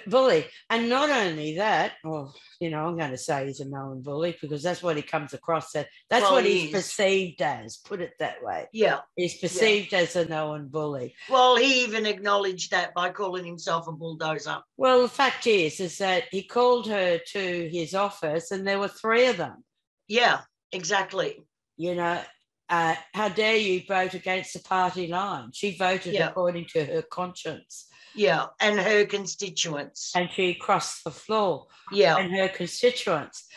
bully. 0.07 0.45
And 0.69 0.89
not 0.89 1.09
only 1.09 1.57
that, 1.57 1.93
well, 2.03 2.33
you 2.59 2.69
know, 2.69 2.85
I'm 2.85 2.97
going 2.97 3.11
to 3.11 3.17
say 3.17 3.47
he's 3.47 3.59
a 3.59 3.67
known 3.67 4.01
bully 4.01 4.35
because 4.39 4.63
that's 4.63 4.81
what 4.81 4.95
he 4.95 5.01
comes 5.01 5.33
across 5.33 5.75
as. 5.75 5.85
That's 6.09 6.23
well, 6.23 6.33
what 6.33 6.45
he's 6.45 6.71
perceived 6.71 7.41
as, 7.41 7.77
put 7.77 8.01
it 8.01 8.13
that 8.19 8.43
way. 8.43 8.67
Yeah. 8.71 8.99
He's 9.15 9.37
perceived 9.37 9.91
yeah. 9.91 9.99
as 9.99 10.15
a 10.15 10.25
known 10.25 10.67
bully. 10.67 11.15
Well, 11.29 11.55
he 11.57 11.83
even 11.83 12.05
acknowledged 12.05 12.71
that 12.71 12.93
by 12.93 13.09
calling 13.09 13.45
himself 13.45 13.87
a 13.87 13.91
bulldozer. 13.91 14.59
Well, 14.77 15.01
the 15.01 15.09
fact 15.09 15.47
is, 15.47 15.79
is 15.79 15.97
that 15.97 16.25
he 16.31 16.43
called 16.43 16.87
her 16.87 17.19
to 17.33 17.69
his 17.71 17.93
office 17.93 18.51
and 18.51 18.67
there 18.67 18.79
were 18.79 18.87
three 18.87 19.27
of 19.27 19.37
them. 19.37 19.63
Yeah, 20.07 20.41
exactly. 20.71 21.45
You 21.77 21.95
know, 21.95 22.21
uh, 22.69 22.95
how 23.13 23.29
dare 23.29 23.57
you 23.57 23.81
vote 23.87 24.13
against 24.13 24.53
the 24.53 24.59
party 24.59 25.07
line? 25.07 25.49
She 25.53 25.75
voted 25.75 26.13
yeah. 26.13 26.29
according 26.29 26.65
to 26.73 26.85
her 26.85 27.01
conscience. 27.01 27.87
Yeah, 28.15 28.47
and 28.59 28.79
her 28.79 29.05
constituents. 29.05 30.11
And 30.15 30.29
she 30.31 30.53
crossed 30.53 31.03
the 31.03 31.11
floor. 31.11 31.67
Yeah. 31.91 32.17
And 32.17 32.31
her 32.35 32.47
constituents. 32.47 33.47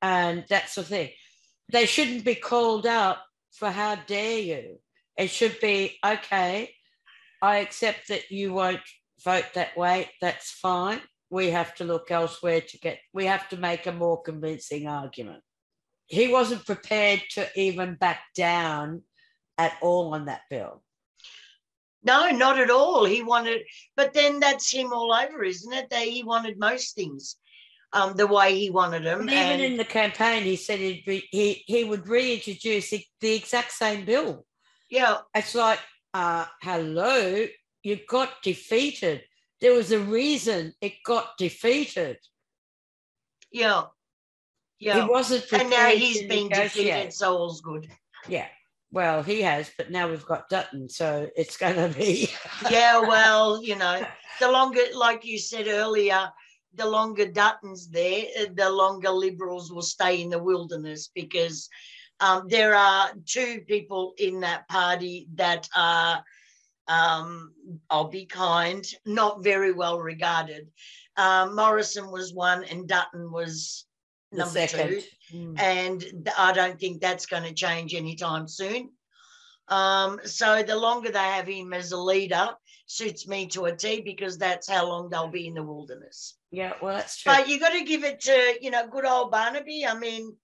And 0.00 0.44
that's 0.48 0.76
the 0.76 0.84
thing. 0.84 1.10
They 1.72 1.86
shouldn't 1.86 2.24
be 2.24 2.34
called 2.36 2.86
out 2.86 3.18
for 3.52 3.70
how 3.70 3.96
dare 4.06 4.38
you. 4.38 4.78
It 5.16 5.30
should 5.30 5.58
be 5.60 5.96
okay, 6.04 6.74
I 7.40 7.58
accept 7.58 8.08
that 8.08 8.30
you 8.30 8.52
won't 8.52 8.80
vote 9.22 9.44
that 9.54 9.76
way. 9.76 10.10
That's 10.20 10.50
fine. 10.50 11.00
We 11.30 11.50
have 11.50 11.74
to 11.76 11.84
look 11.84 12.10
elsewhere 12.10 12.60
to 12.60 12.78
get, 12.78 12.98
we 13.12 13.26
have 13.26 13.48
to 13.50 13.56
make 13.56 13.86
a 13.86 13.92
more 13.92 14.22
convincing 14.22 14.88
argument. 14.88 15.42
He 16.06 16.28
wasn't 16.28 16.66
prepared 16.66 17.22
to 17.32 17.48
even 17.56 17.94
back 17.94 18.20
down 18.34 19.02
at 19.58 19.76
all 19.80 20.14
on 20.14 20.26
that 20.26 20.42
bill. 20.50 20.82
No, 22.02 22.28
not 22.30 22.58
at 22.58 22.70
all. 22.70 23.04
He 23.06 23.22
wanted, 23.22 23.62
but 23.96 24.12
then 24.12 24.38
that's 24.38 24.70
him 24.70 24.92
all 24.92 25.12
over, 25.12 25.42
isn't 25.42 25.72
it? 25.72 25.88
That 25.90 26.02
he 26.02 26.22
wanted 26.22 26.58
most 26.58 26.94
things 26.94 27.36
um, 27.94 28.14
the 28.16 28.26
way 28.26 28.58
he 28.58 28.70
wanted 28.70 29.04
them. 29.04 29.20
And 29.20 29.30
even 29.30 29.52
and, 29.52 29.62
in 29.62 29.76
the 29.78 29.84
campaign, 29.84 30.42
he 30.42 30.56
said 30.56 30.80
he'd 30.80 31.04
be, 31.06 31.26
he 31.30 31.64
he 31.66 31.84
would 31.84 32.06
reintroduce 32.06 32.90
the, 32.90 33.02
the 33.20 33.34
exact 33.34 33.72
same 33.72 34.04
bill. 34.04 34.44
Yeah, 34.90 35.18
it's 35.34 35.54
like, 35.54 35.78
uh, 36.12 36.44
hello, 36.60 37.46
you 37.82 37.98
got 38.08 38.42
defeated. 38.42 39.22
There 39.60 39.72
was 39.72 39.92
a 39.92 40.00
reason 40.00 40.74
it 40.80 40.94
got 41.06 41.38
defeated. 41.38 42.18
Yeah, 43.50 43.84
yeah. 44.78 45.02
He 45.02 45.08
wasn't, 45.08 45.52
and 45.52 45.70
now 45.70 45.88
he's 45.88 46.22
been 46.26 46.48
defeated, 46.48 47.12
so 47.12 47.36
all's 47.36 47.60
good. 47.60 47.88
Yeah. 48.28 48.46
Well, 48.94 49.24
he 49.24 49.42
has, 49.42 49.72
but 49.76 49.90
now 49.90 50.08
we've 50.08 50.24
got 50.24 50.48
Dutton, 50.48 50.88
so 50.88 51.28
it's 51.36 51.56
going 51.56 51.74
to 51.74 51.98
be. 51.98 52.30
yeah, 52.70 53.00
well, 53.00 53.60
you 53.60 53.74
know, 53.74 54.06
the 54.38 54.48
longer, 54.48 54.82
like 54.94 55.24
you 55.24 55.36
said 55.36 55.66
earlier, 55.66 56.30
the 56.74 56.88
longer 56.88 57.26
Dutton's 57.26 57.88
there, 57.88 58.26
the 58.54 58.70
longer 58.70 59.10
Liberals 59.10 59.72
will 59.72 59.82
stay 59.82 60.22
in 60.22 60.30
the 60.30 60.38
wilderness 60.38 61.10
because 61.12 61.68
um, 62.20 62.46
there 62.48 62.76
are 62.76 63.10
two 63.26 63.62
people 63.66 64.14
in 64.18 64.40
that 64.40 64.68
party 64.68 65.26
that 65.34 65.68
are, 65.76 66.22
um, 66.86 67.52
I'll 67.90 68.08
be 68.08 68.26
kind, 68.26 68.86
not 69.04 69.42
very 69.42 69.72
well 69.72 69.98
regarded. 69.98 70.68
Uh, 71.16 71.48
Morrison 71.52 72.12
was 72.12 72.32
one, 72.32 72.62
and 72.64 72.86
Dutton 72.86 73.32
was 73.32 73.86
number 74.38 74.66
second. 74.66 74.88
two. 74.90 75.02
Mm. 75.36 75.58
and 75.58 76.30
I 76.38 76.52
don't 76.52 76.78
think 76.78 77.00
that's 77.00 77.26
going 77.26 77.44
to 77.44 77.54
change 77.54 77.94
anytime 77.94 78.46
soon. 78.46 78.90
Um, 79.68 80.20
so 80.24 80.62
the 80.62 80.76
longer 80.76 81.10
they 81.10 81.18
have 81.18 81.46
him 81.48 81.72
as 81.72 81.92
a 81.92 81.96
leader 81.96 82.50
suits 82.86 83.26
me 83.26 83.46
to 83.48 83.64
a 83.64 83.74
T 83.74 84.02
because 84.02 84.36
that's 84.36 84.68
how 84.68 84.86
long 84.86 85.08
they'll 85.08 85.28
be 85.28 85.46
in 85.46 85.54
the 85.54 85.62
wilderness. 85.62 86.36
Yeah, 86.50 86.74
well, 86.82 86.94
that's 86.96 87.16
true. 87.22 87.32
But 87.32 87.48
you 87.48 87.58
got 87.58 87.72
to 87.72 87.82
give 87.84 88.04
it 88.04 88.20
to 88.22 88.56
you 88.60 88.70
know 88.70 88.86
good 88.88 89.06
old 89.06 89.30
Barnaby. 89.30 89.86
I 89.86 89.98
mean, 89.98 90.36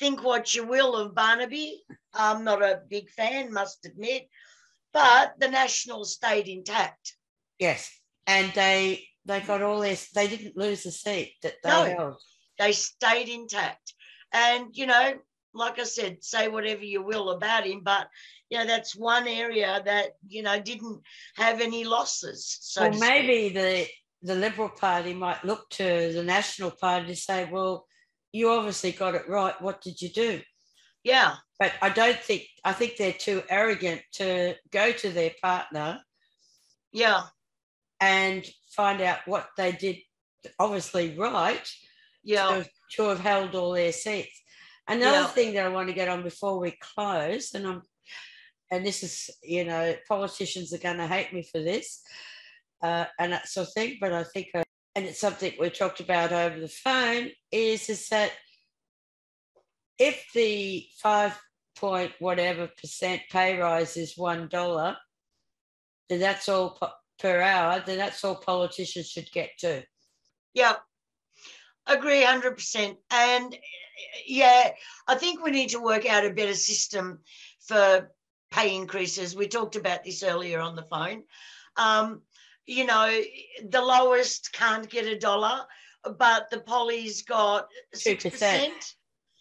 think 0.00 0.24
what 0.24 0.52
you 0.54 0.66
will 0.66 0.96
of 0.96 1.14
Barnaby. 1.14 1.84
I'm 2.12 2.42
not 2.42 2.62
a 2.62 2.80
big 2.88 3.08
fan, 3.10 3.52
must 3.52 3.86
admit, 3.86 4.28
but 4.92 5.34
the 5.38 5.48
National 5.48 6.04
stayed 6.04 6.48
intact. 6.48 7.14
yes, 7.60 7.88
and 8.26 8.52
they 8.54 9.04
they 9.24 9.40
got 9.40 9.62
all 9.62 9.78
this. 9.80 10.10
They 10.10 10.26
didn't 10.26 10.56
lose 10.56 10.82
the 10.82 10.90
seat 10.90 11.34
that 11.42 11.54
they 11.62 11.70
No. 11.70 11.84
held. 11.84 12.22
They 12.58 12.72
stayed 12.72 13.28
intact, 13.28 13.94
and 14.32 14.68
you 14.72 14.86
know, 14.86 15.14
like 15.54 15.78
I 15.78 15.84
said, 15.84 16.22
say 16.22 16.48
whatever 16.48 16.84
you 16.84 17.02
will 17.02 17.30
about 17.30 17.66
him, 17.66 17.80
but 17.84 18.08
you 18.50 18.58
know 18.58 18.66
that's 18.66 18.96
one 18.96 19.28
area 19.28 19.82
that 19.84 20.16
you 20.28 20.42
know 20.42 20.60
didn't 20.60 21.02
have 21.36 21.60
any 21.60 21.84
losses. 21.84 22.58
So 22.60 22.88
well, 22.88 22.98
maybe 22.98 23.50
the 23.50 23.86
the 24.22 24.34
Liberal 24.34 24.70
Party 24.70 25.12
might 25.12 25.44
look 25.44 25.68
to 25.70 26.12
the 26.12 26.22
National 26.22 26.70
Party 26.70 27.08
to 27.08 27.16
say, 27.16 27.48
"Well, 27.50 27.86
you 28.32 28.50
obviously 28.50 28.92
got 28.92 29.14
it 29.14 29.28
right. 29.28 29.60
What 29.60 29.80
did 29.80 30.00
you 30.00 30.08
do?" 30.10 30.40
yeah, 31.06 31.36
But 31.60 31.72
I 31.80 31.90
don't 31.90 32.18
think 32.18 32.48
I 32.64 32.72
think 32.72 32.96
they're 32.96 33.12
too 33.12 33.42
arrogant 33.48 34.02
to 34.14 34.56
go 34.72 34.90
to 34.90 35.10
their 35.10 35.30
partner 35.40 36.00
yeah, 36.92 37.22
and 38.00 38.44
find 38.74 39.00
out 39.00 39.18
what 39.26 39.48
they 39.56 39.70
did 39.70 39.98
obviously 40.58 41.16
right 41.16 41.70
yeah, 42.26 42.48
to, 42.48 42.54
have, 42.54 42.68
to 42.96 43.02
have 43.08 43.20
held 43.20 43.54
all 43.54 43.72
their 43.72 43.92
seats. 43.92 44.42
Another 44.88 45.22
Yeah. 45.22 45.26
thing 45.26 45.54
that 45.54 45.66
I 45.66 45.68
want 45.68 45.88
to 45.88 45.94
get 45.94 46.08
on 46.08 46.22
before 46.22 46.58
we 46.60 46.72
close, 46.80 47.54
and 47.54 47.66
I'm 47.66 47.82
and 48.70 48.84
this 48.84 49.02
is, 49.04 49.30
you 49.42 49.64
know, 49.64 49.94
politicians 50.08 50.72
are 50.72 50.78
going 50.78 50.96
to 50.98 51.06
hate 51.06 51.32
me 51.32 51.42
for 51.42 51.60
this 51.62 52.02
uh, 52.82 53.04
and 53.18 53.32
that 53.32 53.48
sort 53.48 53.68
of 53.68 53.72
thing, 53.74 53.96
but 54.00 54.12
I 54.12 54.24
think, 54.24 54.48
uh, 54.54 54.64
and 54.96 55.04
it's 55.06 55.20
something 55.20 55.52
we 55.60 55.70
talked 55.70 56.00
about 56.00 56.32
over 56.32 56.58
the 56.58 56.68
phone, 56.68 57.30
is 57.52 57.88
is 57.88 58.08
that 58.08 58.32
if 59.98 60.26
the 60.34 60.86
five 61.02 61.38
point 61.76 62.12
whatever 62.18 62.68
percent 62.80 63.22
pay 63.30 63.58
rise 63.58 63.96
is 63.96 64.16
one 64.16 64.48
dollar, 64.48 64.96
then 66.08 66.20
that's 66.20 66.48
all 66.48 66.70
po- 66.70 66.90
per 67.18 67.40
hour. 67.40 67.82
Then 67.86 67.98
that's 67.98 68.24
all 68.24 68.36
politicians 68.36 69.08
should 69.10 69.30
get 69.32 69.50
to. 69.60 69.84
yeah. 70.54 70.76
Agree, 71.86 72.22
hundred 72.22 72.56
percent. 72.56 72.98
And 73.10 73.56
yeah, 74.26 74.72
I 75.06 75.14
think 75.14 75.42
we 75.42 75.50
need 75.50 75.70
to 75.70 75.80
work 75.80 76.06
out 76.06 76.24
a 76.24 76.30
better 76.30 76.54
system 76.54 77.20
for 77.60 78.10
pay 78.50 78.74
increases. 78.74 79.36
We 79.36 79.48
talked 79.48 79.76
about 79.76 80.04
this 80.04 80.22
earlier 80.22 80.60
on 80.60 80.76
the 80.76 80.82
phone. 80.82 81.22
Um, 81.76 82.22
you 82.66 82.84
know, 82.84 83.20
the 83.68 83.82
lowest 83.82 84.52
can't 84.52 84.88
get 84.88 85.06
a 85.06 85.18
dollar, 85.18 85.60
but 86.18 86.50
the 86.50 86.60
poly's 86.60 87.22
got 87.22 87.68
six 87.94 88.24
2%. 88.24 88.30
percent. 88.30 88.94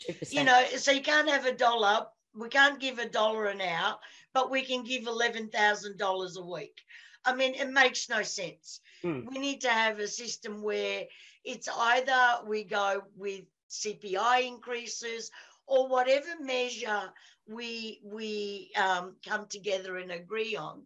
Two 0.06 0.14
percent. 0.14 0.34
you 0.38 0.44
know, 0.44 0.64
so 0.78 0.92
you 0.92 1.02
can't 1.02 1.30
have 1.30 1.46
a 1.46 1.54
dollar. 1.54 2.08
We 2.36 2.50
can't 2.50 2.80
give 2.80 3.00
a 3.00 3.10
dollar 3.10 3.46
an 3.48 3.62
hour, 3.62 3.96
but 4.34 4.52
we 4.52 4.62
can 4.62 4.84
give 4.84 5.08
eleven 5.08 5.50
thousand 5.50 5.98
dollars 5.98 6.38
a 6.38 6.46
week. 6.46 6.82
I 7.24 7.34
mean, 7.34 7.56
it 7.56 7.72
makes 7.72 8.10
no 8.10 8.22
sense. 8.22 8.82
Hmm. 9.02 9.22
We 9.26 9.40
need 9.40 9.62
to 9.62 9.70
have 9.70 10.00
a 10.00 10.08
system 10.08 10.62
where 10.62 11.06
it's 11.46 11.70
either 11.70 12.40
we 12.46 12.64
go 12.64 13.04
with 13.16 13.42
CPI 13.70 14.48
increases 14.48 15.32
or 15.68 15.88
whatever 15.88 16.28
measure 16.42 17.12
we 17.48 18.00
we 18.04 18.72
um, 18.76 19.16
come 19.26 19.46
together 19.48 19.98
and 19.98 20.12
agree 20.12 20.56
on. 20.56 20.82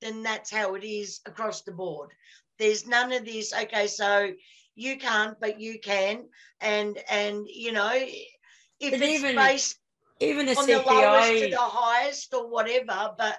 Then 0.00 0.22
that's 0.22 0.50
how 0.50 0.74
it 0.74 0.84
is 0.84 1.20
across 1.26 1.62
the 1.62 1.72
board. 1.72 2.10
There's 2.58 2.86
none 2.86 3.12
of 3.12 3.24
this. 3.24 3.52
Okay, 3.54 3.86
so 3.86 4.30
you 4.74 4.98
can't, 4.98 5.38
but 5.40 5.60
you 5.60 5.80
can, 5.80 6.24
and 6.60 6.98
and 7.08 7.46
you 7.48 7.72
know 7.72 7.90
if 7.94 8.90
But 8.90 9.00
it's 9.00 9.02
even 9.02 9.36
based 9.36 9.78
even 10.20 10.48
a 10.48 10.54
on 10.54 10.66
the 10.66 10.82
lowest 10.82 11.42
to 11.42 11.48
the 11.50 11.56
highest 11.58 12.34
or 12.34 12.48
whatever, 12.48 13.14
but 13.16 13.38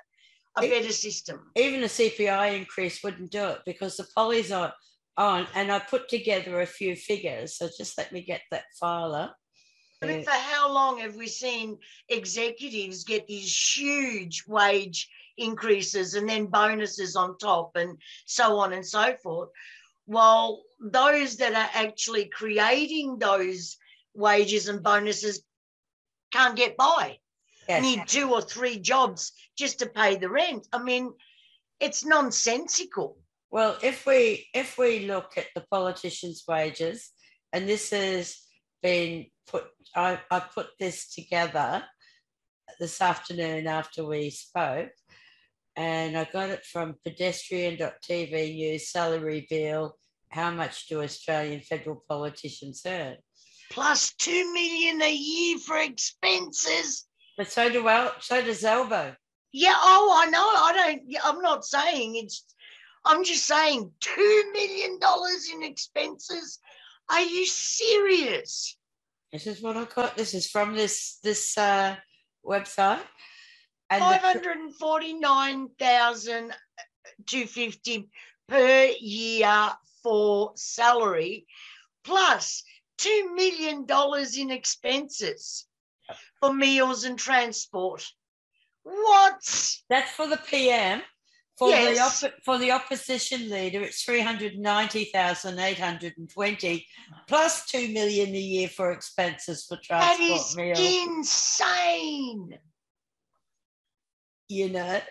a 0.57 0.63
It- 0.63 0.69
better 0.69 0.91
system. 0.93 1.51
even 1.55 1.83
a 1.83 1.87
CPI 1.87 2.55
increase 2.57 3.03
wouldn't 3.03 3.31
do 3.31 3.45
it 3.49 3.61
because 3.65 3.97
the 3.97 4.07
polly's 4.15 4.51
are 4.51 4.73
on, 5.17 5.47
and 5.55 5.71
I 5.71 5.79
put 5.79 6.09
together 6.09 6.61
a 6.61 6.65
few 6.65 6.95
figures. 6.95 7.57
So 7.57 7.69
just 7.77 7.97
let 7.97 8.11
me 8.11 8.21
get 8.21 8.41
that 8.51 8.65
file 8.79 9.15
up. 9.15 9.35
I 10.01 10.07
mean, 10.07 10.23
for 10.23 10.31
how 10.31 10.71
long 10.71 10.99
have 10.99 11.15
we 11.15 11.27
seen 11.27 11.77
executives 12.09 13.05
get 13.05 13.27
these 13.27 13.75
huge 13.75 14.43
wage 14.47 15.09
increases 15.37 16.13
and 16.13 16.29
then 16.29 16.45
bonuses 16.47 17.15
on 17.15 17.37
top 17.37 17.75
and 17.75 17.97
so 18.25 18.57
on 18.59 18.73
and 18.73 18.85
so 18.85 19.15
forth? 19.23 19.49
While 20.05 20.63
those 20.79 21.37
that 21.37 21.53
are 21.53 21.69
actually 21.73 22.25
creating 22.25 23.17
those 23.17 23.77
wages 24.13 24.67
and 24.67 24.83
bonuses 24.83 25.41
can't 26.31 26.55
get 26.55 26.77
by, 26.77 27.17
Yes. 27.67 27.81
need 27.81 28.07
two 28.07 28.31
or 28.31 28.41
three 28.41 28.77
jobs 28.77 29.31
just 29.57 29.79
to 29.79 29.87
pay 29.87 30.17
the 30.17 30.29
rent. 30.29 30.67
I 30.71 30.83
mean, 30.83 31.13
it's 31.79 32.05
nonsensical. 32.05 33.17
Well, 33.51 33.77
if 33.81 34.05
we 34.05 34.47
if 34.53 34.77
we 34.77 35.07
look 35.07 35.37
at 35.37 35.47
the 35.55 35.65
politicians' 35.71 36.43
wages, 36.47 37.11
and 37.53 37.67
this 37.67 37.91
has 37.91 38.37
been 38.81 39.27
put, 39.47 39.65
I, 39.95 40.19
I 40.29 40.39
put 40.39 40.67
this 40.79 41.13
together 41.13 41.83
this 42.79 43.01
afternoon 43.01 43.67
after 43.67 44.05
we 44.05 44.29
spoke, 44.29 44.91
and 45.75 46.17
I 46.17 46.27
got 46.31 46.49
it 46.49 46.65
from 46.65 46.95
pedestrian.tv 47.05 48.55
news 48.55 48.89
salary 48.89 49.47
bill. 49.49 49.95
How 50.29 50.51
much 50.51 50.87
do 50.87 51.01
Australian 51.01 51.61
federal 51.61 52.03
politicians 52.09 52.81
earn? 52.85 53.17
Plus 53.71 54.13
two 54.15 54.53
million 54.53 55.01
a 55.01 55.13
year 55.13 55.57
for 55.59 55.77
expenses. 55.77 57.05
But 57.37 57.51
so 57.51 57.69
do 57.69 57.87
El, 57.87 58.13
so 58.19 58.41
does 58.41 58.63
Albo. 58.63 59.15
Yeah, 59.51 59.75
oh, 59.77 60.21
I 60.21 60.29
know. 60.29 60.39
I 60.39 60.73
don't. 60.73 61.01
I'm 61.23 61.41
not 61.41 61.63
saying 61.65 62.15
it's. 62.17 62.43
I'm 63.05 63.23
just 63.23 63.45
saying 63.45 63.91
two 63.99 64.43
million 64.53 64.99
dollars 64.99 65.49
in 65.53 65.63
expenses. 65.63 66.59
Are 67.09 67.21
you 67.21 67.45
serious? 67.45 68.77
This 69.31 69.47
is 69.47 69.61
what 69.61 69.77
I 69.77 69.85
got. 69.85 70.17
This 70.17 70.33
is 70.33 70.49
from 70.49 70.75
this 70.75 71.19
this 71.23 71.57
uh, 71.57 71.95
website. 72.45 73.01
And 73.89 74.01
the 74.01 74.05
Five 74.05 74.21
tr- 74.21 74.27
hundred 74.27 74.57
and 74.57 74.75
forty-nine 74.75 75.69
thousand 75.77 76.53
two 77.27 77.45
fifty 77.45 78.09
per 78.47 78.91
year 78.99 79.69
for 80.01 80.53
salary, 80.55 81.45
plus 82.03 82.63
two 82.97 83.35
million 83.35 83.85
dollars 83.85 84.37
in 84.37 84.49
expenses 84.49 85.67
for 86.39 86.53
meals 86.53 87.03
and 87.03 87.19
transport. 87.19 88.07
What? 88.83 89.41
That's 89.89 90.11
for 90.11 90.27
the 90.27 90.37
PM. 90.37 91.01
For 91.57 91.69
the 91.69 91.73
Yes. 91.93 92.21
oppo- 92.23 92.33
for 92.43 92.57
the 92.57 92.71
opposition 92.71 93.49
leader, 93.49 93.81
it's 93.81 94.03
three 94.03 94.19
hundred 94.19 94.57
ninety 94.57 95.05
thousand 95.05 95.57
eight 95.59 95.79
hundred 95.79 96.13
and 96.17 96.29
twenty, 96.29 96.85
plus 97.27 97.65
two 97.65 97.87
million 97.89 98.35
a 98.35 98.39
year 98.39 98.67
for 98.67 98.91
expenses 98.91 99.65
for 99.65 99.77
That 99.89 100.17
transport 100.17 100.41
is 100.41 100.55
meals. 100.57 100.79
insane. 101.07 102.59
you 104.49 104.69
know, 104.69 105.01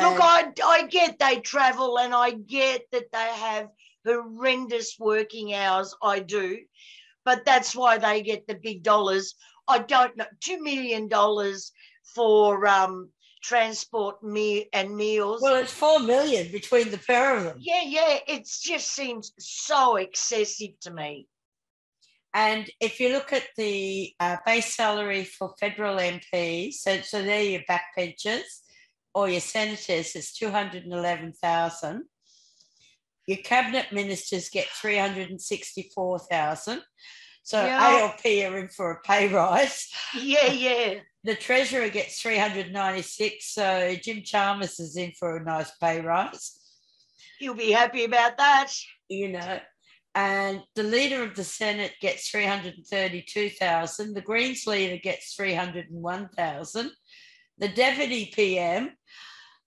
Look, 0.00 0.18
I, 0.20 0.50
I 0.64 0.86
get 0.88 1.18
they 1.18 1.40
travel 1.40 1.98
and 1.98 2.12
I 2.14 2.30
get 2.32 2.82
that 2.90 3.12
they 3.12 3.18
have 3.34 3.68
horrendous 4.04 4.96
working 4.98 5.54
hours. 5.54 5.94
I 6.02 6.18
do. 6.20 6.58
But 7.24 7.44
that's 7.44 7.76
why 7.76 7.98
they 7.98 8.22
get 8.22 8.46
the 8.48 8.56
big 8.56 8.82
dollars. 8.82 9.34
I 9.68 9.78
don't 9.78 10.16
know. 10.16 10.26
$2 10.44 10.58
million 10.58 11.08
for 12.14 12.66
um, 12.66 13.10
transport 13.42 14.22
me- 14.22 14.68
and 14.72 14.96
meals. 14.96 15.40
well, 15.42 15.56
it's 15.56 15.72
four 15.72 15.98
million 16.00 16.50
between 16.52 16.90
the 16.90 16.98
pair 16.98 17.36
of 17.36 17.44
them. 17.44 17.56
yeah, 17.60 17.82
yeah. 17.84 18.18
It 18.26 18.48
just 18.62 18.88
seems 18.92 19.32
so 19.38 19.96
excessive 19.96 20.78
to 20.82 20.90
me. 20.92 21.26
And 22.34 22.70
if 22.80 22.98
you 22.98 23.10
look 23.10 23.32
at 23.34 23.44
the 23.58 24.14
uh, 24.18 24.36
base 24.46 24.74
salary 24.74 25.24
for 25.24 25.54
federal 25.60 25.96
MPs, 25.96 26.74
so, 26.74 27.00
so 27.02 27.22
they're 27.22 27.42
your 27.42 27.60
backbenchers 27.68 28.40
or 29.14 29.28
your 29.28 29.40
senators, 29.40 30.16
it's 30.16 30.32
211,000. 30.38 32.04
Your 33.26 33.38
cabinet 33.38 33.92
ministers 33.92 34.48
get 34.48 34.66
364,000. 34.68 36.80
So 37.42 37.64
Yeah. 37.64 38.00
ALP 38.00 38.24
are 38.50 38.58
in 38.58 38.68
for 38.68 38.92
a 38.92 39.00
pay 39.02 39.28
rise. 39.28 39.88
Yeah, 40.18 40.46
yeah. 40.52 40.94
The 41.24 41.34
treasurer 41.36 41.88
gets 41.88 42.20
396. 42.20 43.54
So 43.54 43.94
Jim 44.02 44.22
Chalmers 44.22 44.80
is 44.80 44.96
in 44.96 45.12
for 45.12 45.36
a 45.36 45.44
nice 45.44 45.70
pay 45.80 46.00
rise. 46.00 46.58
You'll 47.40 47.54
be 47.54 47.70
happy 47.72 48.04
about 48.04 48.36
that. 48.38 48.72
You 49.08 49.28
know, 49.28 49.60
and 50.14 50.62
the 50.74 50.82
leader 50.82 51.22
of 51.22 51.34
the 51.34 51.44
Senate 51.44 51.94
gets 52.00 52.28
332,000. 52.28 54.14
The 54.14 54.20
Greens 54.20 54.66
leader 54.66 54.98
gets 55.02 55.34
301,000. 55.34 56.90
The 57.58 57.68
deputy 57.68 58.32
PM, 58.34 58.90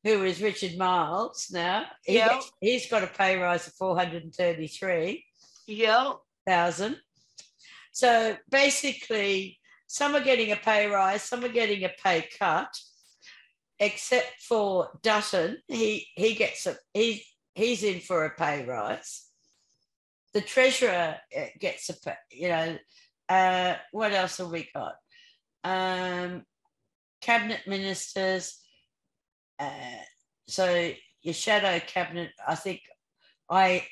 who 0.04 0.24
is 0.24 0.42
Richard 0.42 0.78
Marles 0.78 1.48
now, 1.52 1.86
he 2.04 2.18
Yeah. 2.18 2.34
gets, 2.34 2.52
he's 2.62 2.88
got 2.90 3.04
a 3.04 3.08
pay 3.08 3.38
rise 3.38 3.68
of 3.68 3.74
433 3.76 5.26
Yeah. 5.68 6.14
thousand. 6.46 7.02
So 7.92 8.38
basically, 8.50 9.60
some 9.88 10.16
are 10.16 10.24
getting 10.24 10.52
a 10.52 10.56
pay 10.56 10.88
rise, 10.88 11.24
some 11.24 11.44
are 11.44 11.50
getting 11.50 11.84
a 11.84 11.92
pay 12.04 12.28
cut, 12.40 12.76
except 13.80 14.42
for 14.42 14.90
Dutton. 15.04 15.58
He 15.68 16.08
he 16.16 16.34
gets 16.34 16.66
a 16.66 16.76
he 16.94 17.24
he's 17.54 17.84
in 17.84 18.00
for 18.00 18.26
a 18.26 18.36
pay 18.36 18.66
rise. 18.66 19.26
The 20.34 20.42
treasurer 20.42 21.16
uh, 21.38 21.46
gets 21.60 21.90
a 21.90 22.18
you 22.32 22.50
know. 22.50 22.78
Uh, 23.28 23.76
what 23.92 24.14
else 24.14 24.38
have 24.38 24.52
we 24.52 24.70
got? 24.76 24.94
Um, 25.64 26.44
cabinet 27.22 27.62
ministers. 27.68 28.62
Uh, 29.58 30.04
so 30.48 30.92
your 31.22 31.34
shadow 31.34 31.80
cabinet. 31.86 32.32
I 32.48 32.56
think 32.56 32.82
I 33.50 33.86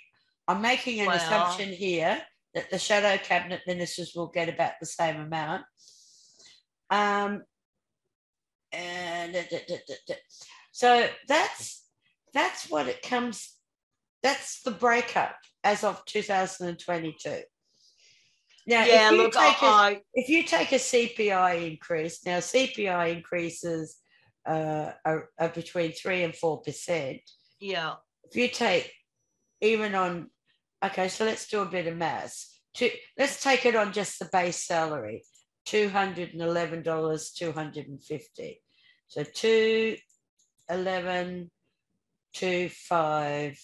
I'm 0.47 0.62
making 0.62 0.99
an 0.99 1.08
Wow. 1.08 1.15
assumption 1.15 1.69
here 1.69 2.21
that 2.53 2.69
the 2.69 2.79
shadow 2.79 3.21
cabinet 3.21 3.61
ministers 3.67 4.13
will 4.15 4.27
get 4.27 4.49
about 4.49 4.73
the 4.79 4.85
same 4.85 5.19
amount. 5.19 5.63
Um, 6.89 7.43
and 8.71 9.33
da- 9.33 9.47
da- 9.49 9.79
da- 10.07 10.15
so 10.71 11.07
that's 11.27 11.85
that's 12.33 12.69
what 12.69 12.87
it 12.87 13.01
comes. 13.03 13.55
That's 14.23 14.61
the 14.63 14.71
breakup 14.71 15.35
as 15.63 15.83
of 15.83 16.03
2022. 16.05 17.41
Now, 18.65 18.85
yeah, 18.85 19.07
if 19.07 19.11
you 19.11 19.17
look, 19.23 19.33
take 19.33 19.61
a- 19.61 19.65
I, 19.65 20.01
if 20.13 20.29
you 20.29 20.43
take 20.43 20.71
a 20.71 20.75
CPI 20.79 21.69
increase, 21.71 22.25
now 22.25 22.37
CPI 22.39 23.15
increases 23.15 23.97
uh, 24.47 24.91
are, 25.05 25.29
are 25.39 25.49
between 25.49 25.91
three 25.91 26.23
and 26.23 26.35
four 26.35 26.61
percent. 26.61 27.19
yeah, 27.59 27.95
If 28.23 28.35
you 28.35 28.47
take 28.47 28.91
even 29.61 29.95
on, 29.95 30.29
okay, 30.83 31.07
so 31.07 31.25
let's 31.25 31.47
do 31.47 31.61
a 31.61 31.65
bit 31.65 31.87
of 31.87 31.97
maths. 31.97 32.59
Two, 32.73 32.89
let's 33.17 33.41
take 33.41 33.65
it 33.65 33.75
on 33.75 33.93
just 33.93 34.19
the 34.19 34.29
base 34.31 34.57
salary, 34.57 35.23
two 35.65 35.89
hundred 35.89 36.33
and 36.33 36.41
eleven 36.41 36.81
dollars, 36.81 37.31
two 37.31 37.51
hundred 37.51 37.87
and 37.87 38.03
fifty. 38.03 38.61
So 39.07 39.23
two 39.23 39.97
eleven, 40.69 41.51
two 42.33 42.69
five. 42.69 43.59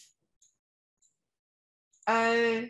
Oh, 2.07 2.65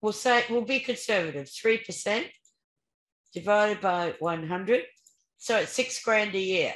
we'll 0.00 0.12
say 0.12 0.44
we'll 0.50 0.62
be 0.62 0.80
conservative, 0.80 1.48
three 1.48 1.78
percent 1.78 2.26
divided 3.32 3.80
by 3.80 4.14
one 4.18 4.46
hundred. 4.48 4.82
So 5.38 5.58
it's 5.58 5.72
six 5.72 6.02
grand 6.02 6.34
a 6.34 6.40
year. 6.40 6.74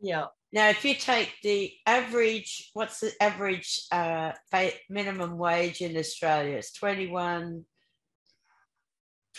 yeah, 0.00 0.26
Now, 0.50 0.70
if 0.70 0.84
you 0.84 0.94
take 0.94 1.34
the 1.42 1.72
average, 1.86 2.70
what's 2.72 3.00
the 3.00 3.12
average 3.20 3.82
uh, 3.92 4.32
pay, 4.50 4.74
minimum 4.88 5.36
wage 5.36 5.82
in 5.82 5.96
Australia? 5.96 6.56
It's 6.56 6.72
21 6.72 7.64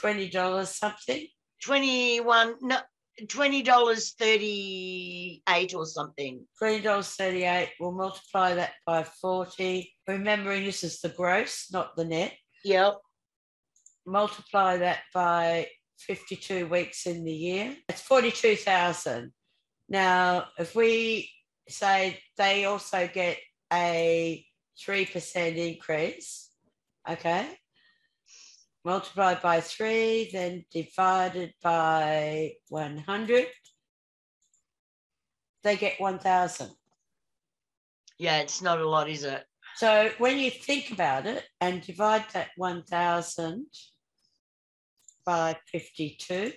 $20 0.02 0.68
something. 0.68 1.28
21, 1.64 2.56
no, 2.62 2.78
$20.38 3.22 5.76
or 5.76 5.86
something. 5.86 6.48
$20.38. 6.62 7.70
We'll 7.80 7.92
multiply 7.92 8.56
that 8.56 8.72
by 8.86 9.04
40. 9.04 9.94
Remembering 10.08 10.66
this 10.66 10.84
is 10.84 11.00
the 11.02 11.10
gross, 11.10 11.68
not 11.72 11.96
the 11.96 12.06
net. 12.06 12.34
Yep, 12.64 12.98
Multiply 14.06 14.78
that 14.78 15.00
by 15.14 15.68
52 16.00 16.68
weeks 16.68 17.06
in 17.06 17.26
the 17.26 17.32
year. 17.32 17.76
It's 17.90 18.02
42,000. 18.02 19.32
Now, 19.90 20.50
if 20.60 20.76
we 20.76 21.32
say 21.68 22.20
they 22.38 22.66
also 22.66 23.10
get 23.12 23.38
a 23.74 24.46
3% 24.88 25.58
increase, 25.58 26.50
okay, 27.10 27.58
multiplied 28.86 29.42
by 29.42 29.62
three, 29.62 30.30
then 30.32 30.64
divided 30.72 31.54
by 31.62 32.54
100, 32.70 33.48
they 35.64 35.76
get 35.76 36.00
1,000. 36.00 36.70
yeah, 38.20 38.38
it's 38.38 38.62
not 38.62 38.80
a 38.80 38.88
lot, 38.88 39.10
is 39.10 39.24
it? 39.24 39.44
So 39.76 40.12
when 40.18 40.38
you 40.38 40.52
think 40.52 40.92
about 40.92 41.26
it 41.26 41.46
and 41.62 41.82
divide 41.82 42.26
that 42.34 42.50
1,000 42.58 43.66
by 45.26 45.58
52 45.72 46.54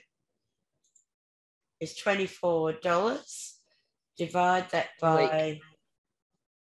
is 1.83 1.99
$24. 1.99 3.53
Divide 4.17 4.71
that 4.71 4.91
by 5.01 5.59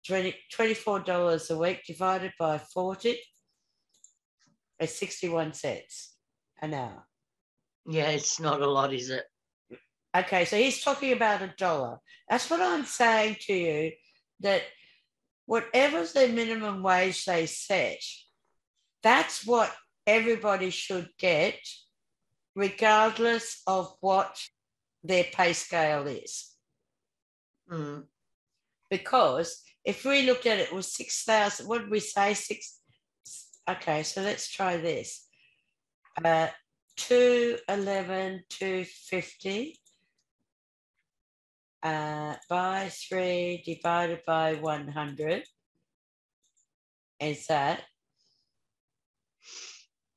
20, 0.05 0.35
$24 0.55 1.49
a 1.49 1.57
week 1.57 1.81
divided 1.87 2.31
by 2.37 2.59
40 2.59 3.17
is 4.79 4.95
61 4.95 5.53
cents 5.53 6.15
an 6.61 6.75
hour. 6.75 7.07
Yeah, 7.87 8.09
it's 8.09 8.39
not 8.39 8.61
a 8.61 8.69
lot, 8.69 8.93
is 8.93 9.09
it? 9.09 9.23
Okay, 10.15 10.45
so 10.45 10.55
he's 10.55 10.83
talking 10.83 11.13
about 11.13 11.41
a 11.41 11.53
dollar. 11.57 11.97
That's 12.29 12.49
what 12.49 12.61
I'm 12.61 12.85
saying 12.85 13.37
to 13.47 13.53
you 13.53 13.91
that 14.41 14.61
whatever's 15.47 16.13
the 16.13 16.27
minimum 16.27 16.83
wage 16.83 17.25
they 17.25 17.47
set, 17.47 18.01
that's 19.01 19.47
what 19.47 19.73
everybody 20.05 20.69
should 20.69 21.09
get, 21.17 21.57
regardless 22.55 23.61
of 23.65 23.95
what 24.01 24.37
their 25.03 25.25
pay 25.25 25.53
scale 25.53 26.07
is. 26.07 26.53
Mm. 27.71 28.03
Because 28.89 29.63
if 29.83 30.03
we 30.05 30.23
looked 30.23 30.45
at 30.45 30.59
it, 30.59 30.69
it 30.69 30.73
was 30.73 30.93
6,000, 30.93 31.67
what 31.67 31.81
did 31.81 31.91
we 31.91 31.99
say? 31.99 32.33
Six. 32.33 32.79
Okay, 33.69 34.03
so 34.03 34.21
let's 34.21 34.49
try 34.49 34.77
this. 34.77 35.27
Uh, 36.23 36.47
211, 36.97 38.43
250 38.49 39.79
uh, 41.83 42.35
by 42.49 42.89
3 42.89 43.63
divided 43.65 44.21
by 44.25 44.55
100 44.55 45.43
is 47.19 47.47
that. 47.47 47.81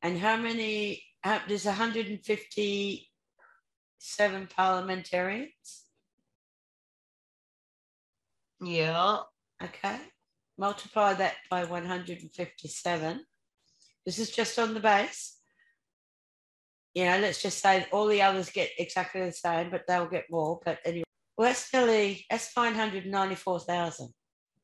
And 0.02 0.18
how 0.18 0.36
many, 0.36 1.02
how, 1.22 1.40
does 1.46 1.66
150 1.66 3.09
seven 4.00 4.48
parliamentarians? 4.48 5.84
Yeah. 8.60 9.18
Okay. 9.62 9.98
Multiply 10.58 11.14
that 11.14 11.34
by 11.50 11.64
157. 11.64 13.24
This 14.04 14.18
is 14.18 14.30
just 14.30 14.58
on 14.58 14.74
the 14.74 14.80
base. 14.80 15.36
You 16.94 17.04
know, 17.04 17.18
let's 17.18 17.40
just 17.40 17.58
say 17.58 17.86
all 17.92 18.06
the 18.06 18.22
others 18.22 18.50
get 18.50 18.70
exactly 18.78 19.20
the 19.20 19.32
same, 19.32 19.70
but 19.70 19.82
they'll 19.86 20.08
get 20.08 20.24
more. 20.30 20.60
But 20.64 20.78
anyway, 20.84 21.04
well, 21.36 21.48
that's 21.48 21.72
nearly, 21.72 22.26
that's 22.28 22.54
994,000 22.56 24.08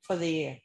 for 0.03 0.17
the 0.17 0.29
year. 0.29 0.57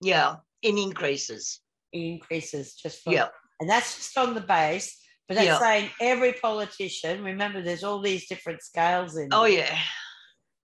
Yeah, 0.00 0.36
in 0.62 0.78
increases. 0.78 1.60
Increases 1.92 2.74
just 2.74 3.02
for, 3.02 3.12
yeah. 3.12 3.28
And 3.60 3.68
that's 3.68 3.96
just 3.96 4.16
on 4.18 4.34
the 4.34 4.40
base. 4.40 5.03
But 5.28 5.36
that's 5.36 5.46
Yeah. 5.46 5.58
saying 5.58 5.90
every 6.00 6.34
politician, 6.34 7.24
remember 7.24 7.62
there's 7.62 7.84
all 7.84 8.00
these 8.00 8.28
different 8.28 8.62
scales 8.62 9.16
in 9.16 9.28
oh, 9.32 9.46
yeah, 9.46 9.78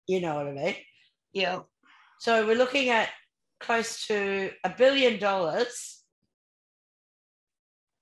you 0.07 0.21
know 0.21 0.35
what 0.35 0.47
I 0.47 0.51
mean? 0.51 0.75
yeah, 1.33 1.61
So 2.19 2.45
we're 2.45 2.57
looking 2.57 2.89
at 2.89 3.09
close 3.59 4.05
to 4.07 4.51
a 4.63 4.69
billion 4.69 5.19
dollars 5.19 6.03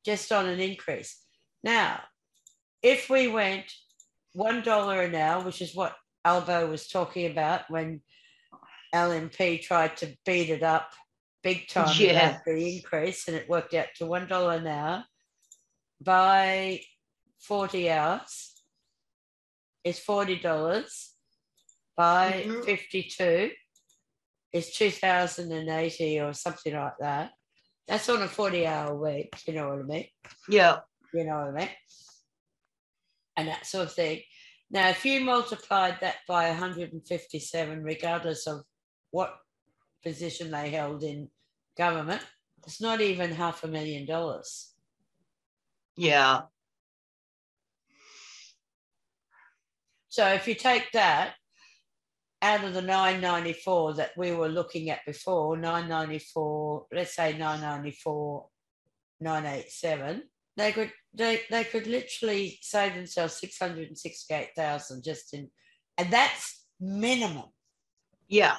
just 0.05 0.31
on 0.31 0.47
an 0.47 0.59
increase. 0.59 1.23
Now, 1.63 2.01
if 2.81 3.09
we 3.09 3.27
went 3.27 3.71
one 4.33 4.61
dollar 4.61 5.01
an 5.01 5.15
hour, 5.15 5.43
which 5.43 5.61
is 5.61 5.75
what 5.75 5.95
Albo 6.25 6.69
was 6.69 6.87
talking 6.87 7.29
about 7.31 7.69
when 7.69 8.01
LNP 8.93 9.61
tried 9.61 9.97
to 9.97 10.15
beat 10.25 10.49
it 10.49 10.63
up 10.63 10.91
big 11.43 11.67
time 11.67 11.95
Yeah. 11.99 12.31
about 12.31 12.41
the 12.45 12.75
increase, 12.77 13.27
and 13.27 13.37
it 13.37 13.49
worked 13.49 13.73
out 13.73 13.87
to 13.97 14.05
one 14.05 14.27
dollar 14.27 14.55
an 14.55 14.67
hour 14.67 15.05
by 16.01 16.81
40 17.39 17.89
hours 17.91 18.63
is 19.83 19.99
$40 19.99 21.15
by 21.95 22.43
Mhm. 22.45 22.65
52 22.65 23.51
is 24.53 24.71
2080 24.75 26.19
or 26.19 26.33
something 26.33 26.73
like 26.73 26.97
that. 26.99 27.33
That's 27.87 28.07
on 28.09 28.21
a 28.21 28.27
40 28.27 28.65
hour 28.67 28.95
week, 28.95 29.29
you 29.47 29.53
know 29.53 29.69
what 29.69 29.79
I 29.79 29.83
mean? 29.83 30.07
yeah, 30.47 30.81
You 31.13 31.23
know 31.25 31.37
what 31.39 31.47
I 31.49 31.51
mean? 31.65 31.75
And 33.35 33.47
that 33.47 33.65
sort 33.65 33.87
of 33.87 33.93
thing. 33.93 34.23
Now, 34.69 34.89
if 34.89 35.03
you 35.05 35.21
multiplied 35.21 35.99
that 36.01 36.17
by 36.27 36.49
157, 36.49 37.83
regardless 37.83 38.45
of 38.47 38.63
what 39.11 39.35
position 40.03 40.51
they 40.51 40.69
held 40.69 41.03
in 41.03 41.31
government, 41.75 42.21
it's 42.65 42.79
not 42.79 43.01
even 43.01 43.31
half 43.31 43.63
a 43.63 43.67
million 43.67 44.05
dollars. 44.05 44.68
Yeah. 45.99 46.43
So 50.07 50.25
if 50.29 50.47
you 50.47 50.55
take 50.55 50.93
that 50.93 51.33
out 52.41 52.63
of 52.63 52.73
the 52.73 52.81
994 52.81 53.95
that 53.95 54.11
we 54.15 54.31
were 54.31 54.47
looking 54.47 54.89
at 54.91 55.05
before, 55.05 55.57
994, 55.57 56.85
let's 56.93 57.13
say 57.17 57.33
994, 57.33 58.47
987, 59.19 60.23
they 60.55 60.71
could 60.71 60.91
they, 61.13 61.41
they 61.51 61.65
could 61.65 61.85
literally 61.85 62.57
save 62.61 62.93
themselves 62.95 63.33
668,000 63.33 65.03
just 65.03 65.33
in 65.33 65.49
and 65.97 66.13
that's 66.13 66.63
minimum. 66.79 67.49
Yeah. 68.29 68.55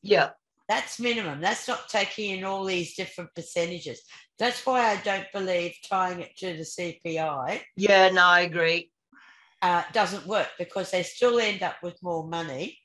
Yeah. 0.00 0.30
That's 0.68 1.00
minimum. 1.00 1.40
That's 1.40 1.68
not 1.68 1.88
taking 1.88 2.38
in 2.38 2.44
all 2.44 2.64
these 2.64 2.94
different 2.94 3.34
percentages. 3.34 4.02
That's 4.38 4.64
why 4.64 4.90
I 4.90 4.96
don't 5.02 5.26
believe 5.32 5.74
tying 5.88 6.20
it 6.20 6.36
to 6.38 6.56
the 6.56 6.62
CPI. 6.62 7.60
Yeah, 7.76 8.08
no, 8.10 8.24
I 8.24 8.40
agree. 8.40 8.90
Uh, 9.60 9.82
doesn't 9.92 10.26
work 10.26 10.48
because 10.58 10.90
they 10.90 11.02
still 11.02 11.38
end 11.38 11.62
up 11.62 11.76
with 11.82 12.02
more 12.02 12.26
money. 12.26 12.78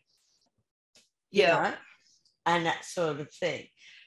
Yeah. 1.32 1.62
Know, 1.62 1.74
and 2.46 2.66
that 2.66 2.86
sort 2.86 3.20
of 3.20 3.32
thing. 3.34 3.66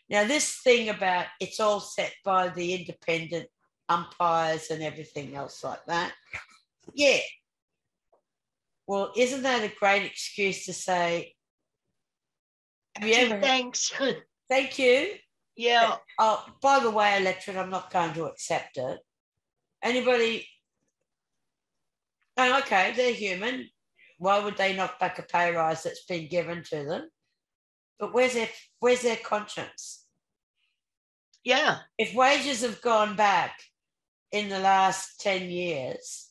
Now, 0.09 0.25
this 0.25 0.61
thing 0.65 0.89
about 0.89 1.27
it's 1.41 1.61
all 1.61 1.81
set 1.81 2.13
by 2.25 2.49
the 2.49 2.75
independent 2.75 3.49
umpires 3.89 4.71
and 4.71 4.83
everything 4.83 5.37
else 5.37 5.63
like 5.63 5.85
that. 5.87 6.13
Yeah. 6.95 7.19
Well, 8.87 9.13
isn't 9.17 9.43
that 9.43 9.63
a 9.63 9.73
great 9.79 10.05
excuse 10.05 10.65
to 10.67 10.73
say, 10.73 11.35
ever 13.03 13.41
thanks? 13.41 13.93
Thank 14.49 14.79
you. 14.79 15.13
Yeah. 15.57 15.97
Uh, 16.19 16.37
oh, 16.39 16.47
by 16.61 16.81
the 16.81 16.91
way, 16.91 17.17
electorate, 17.19 17.57
I'm 17.57 17.71
not 17.71 17.93
going 17.93 18.15
to 18.15 18.25
accept 18.25 18.77
it. 18.77 18.99
Anybody? 19.83 20.47
Oh, 22.37 22.59
okay, 22.61 22.93
they're 22.97 23.13
human. 23.13 23.69
Why 24.19 24.39
would 24.39 24.57
they 24.57 24.75
knock 24.75 24.99
back 24.99 25.19
a 25.19 25.23
pay 25.23 25.55
rise 25.55 25.83
that's 25.83 26.05
been 26.05 26.29
given 26.29 26.63
to 26.71 26.85
them? 26.85 27.09
But 27.99 28.15
where's 28.15 28.35
their 28.35 28.49
where's 28.81 29.03
their 29.03 29.17
conscience? 29.17 30.05
Yeah. 31.45 31.79
If 31.99 32.15
wages 32.15 32.63
have 32.63 32.81
gone 32.83 33.17
back 33.17 33.59
in 34.33 34.49
the 34.49 34.59
last 34.59 35.21
10 35.21 35.51
years 35.51 36.29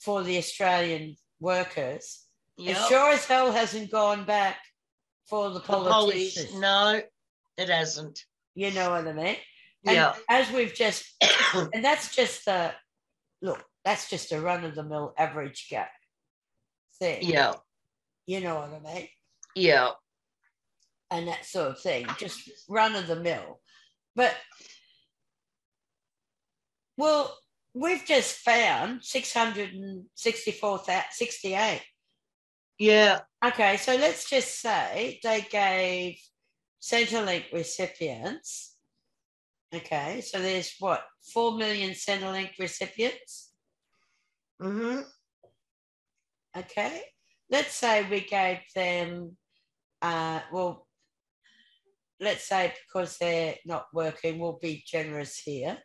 for 0.00 0.22
the 0.22 0.38
Australian 0.38 1.16
workers, 1.40 2.24
yep. 2.56 2.76
it 2.76 2.88
sure 2.88 3.12
as 3.12 3.24
hell 3.24 3.52
hasn't 3.52 3.90
gone 3.90 4.24
back 4.24 4.58
for 5.28 5.50
the 5.50 5.60
politicians. 5.60 6.52
The 6.52 6.60
no, 6.60 7.00
it 7.56 7.68
hasn't. 7.68 8.20
You 8.54 8.70
know 8.72 8.90
what 8.90 9.08
I 9.08 9.12
mean? 9.12 9.36
And 9.86 9.96
yeah. 9.96 10.14
As 10.28 10.50
we've 10.50 10.74
just, 10.74 11.04
and 11.72 11.84
that's 11.84 12.14
just 12.14 12.46
a 12.46 12.74
look. 13.42 13.64
That's 13.84 14.08
just 14.08 14.32
a 14.32 14.40
run 14.40 14.64
of 14.64 14.74
the 14.74 14.82
mill 14.82 15.12
average 15.18 15.68
gap 15.68 15.90
thing. 16.98 17.18
Yeah. 17.22 17.52
You 18.26 18.40
know 18.40 18.54
what 18.56 18.72
I 18.72 18.94
mean? 18.94 19.08
Yeah. 19.54 19.90
And 21.10 21.28
that 21.28 21.44
sort 21.44 21.72
of 21.72 21.80
thing, 21.80 22.06
just 22.18 22.50
run 22.68 22.94
of 22.94 23.06
the 23.06 23.16
mill. 23.16 23.60
But 24.16 24.34
well, 26.96 27.36
we've 27.74 28.04
just 28.04 28.38
found 28.38 29.02
664,68. 29.02 31.80
Yeah. 32.78 33.20
Okay, 33.44 33.76
so 33.76 33.94
let's 33.94 34.28
just 34.28 34.60
say 34.60 35.20
they 35.22 35.42
gave 35.42 36.18
Centrelink 36.82 37.52
recipients. 37.52 38.76
Okay, 39.74 40.20
so 40.20 40.40
there's 40.40 40.74
what, 40.78 41.04
4 41.32 41.56
million 41.56 41.90
Centrelink 41.90 42.50
recipients? 42.58 43.52
Mm-hmm. 44.60 45.00
Okay, 46.56 47.02
let's 47.50 47.74
say 47.74 48.08
we 48.08 48.20
gave 48.20 48.58
them, 48.74 49.36
uh, 50.00 50.40
well, 50.52 50.86
let's 52.20 52.46
say 52.48 52.72
because 52.86 53.18
they're 53.18 53.56
not 53.66 53.86
working, 53.92 54.38
we'll 54.38 54.58
be 54.60 54.84
generous 54.86 55.38
here. 55.38 55.78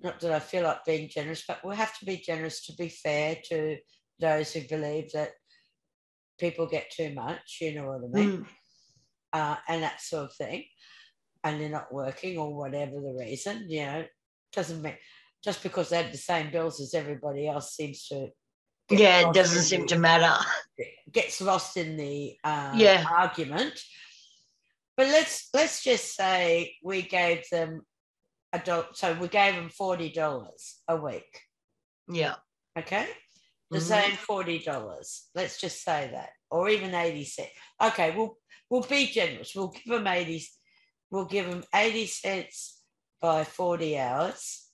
Not 0.00 0.20
that 0.20 0.32
I 0.32 0.38
feel 0.38 0.62
like 0.62 0.84
being 0.84 1.08
generous, 1.08 1.44
but 1.46 1.58
we'll 1.64 1.74
have 1.74 1.98
to 1.98 2.04
be 2.04 2.18
generous 2.18 2.64
to 2.66 2.74
be 2.74 2.88
fair 2.88 3.36
to 3.50 3.78
those 4.20 4.52
who 4.52 4.60
believe 4.62 5.12
that 5.12 5.30
people 6.38 6.66
get 6.66 6.90
too 6.90 7.12
much, 7.14 7.58
you 7.60 7.74
know 7.74 7.86
what 7.88 8.04
I 8.04 8.20
mean? 8.20 8.38
Mm. 8.38 8.46
Uh, 9.32 9.56
and 9.68 9.82
that 9.82 10.00
sort 10.00 10.24
of 10.24 10.34
thing. 10.34 10.64
And 11.44 11.60
they're 11.60 11.68
not 11.68 11.92
working 11.92 12.38
or 12.38 12.56
whatever 12.56 12.92
the 12.92 13.16
reason, 13.18 13.66
you 13.68 13.84
know, 13.84 14.04
doesn't 14.52 14.82
mean 14.82 14.96
just 15.44 15.62
because 15.62 15.90
they 15.90 16.02
have 16.02 16.10
the 16.10 16.18
same 16.18 16.50
bills 16.50 16.80
as 16.80 16.94
everybody 16.94 17.48
else 17.48 17.74
seems 17.74 18.06
to. 18.08 18.28
Yeah, 18.90 19.28
it 19.28 19.34
doesn't 19.34 19.62
seem 19.62 19.82
the, 19.82 19.86
to 19.88 19.98
matter. 19.98 20.44
Gets 21.12 21.40
lost 21.40 21.76
in 21.76 21.96
the 21.96 22.34
uh, 22.42 22.72
yeah. 22.74 23.04
argument. 23.08 23.78
But 24.96 25.08
let's 25.08 25.48
let's 25.54 25.84
just 25.84 26.16
say 26.16 26.74
we 26.82 27.02
gave 27.02 27.44
them 27.52 27.82
a 28.52 28.58
dollar, 28.58 28.86
so 28.94 29.14
we 29.14 29.28
gave 29.28 29.54
them 29.54 29.68
forty 29.68 30.10
dollars 30.10 30.80
a 30.88 30.96
week. 30.96 31.40
Yeah. 32.08 32.36
Okay 32.76 33.06
the 33.70 33.78
mm-hmm. 33.78 33.86
same 33.86 34.16
forty 34.16 34.58
dollars. 34.60 35.28
Let's 35.34 35.60
just 35.60 35.82
say 35.84 36.10
that, 36.12 36.30
or 36.50 36.68
even 36.68 36.94
eighty 36.94 37.24
cents. 37.24 37.50
Okay, 37.82 38.14
we'll 38.16 38.38
we'll 38.70 38.82
be 38.82 39.06
generous. 39.06 39.52
We'll 39.54 39.68
give 39.68 39.92
them 39.92 40.06
eighty. 40.06 40.44
We'll 41.10 41.26
give 41.26 41.50
them 41.50 41.64
eighty 41.74 42.06
cents 42.06 42.82
by 43.20 43.44
forty 43.44 43.98
hours. 43.98 44.66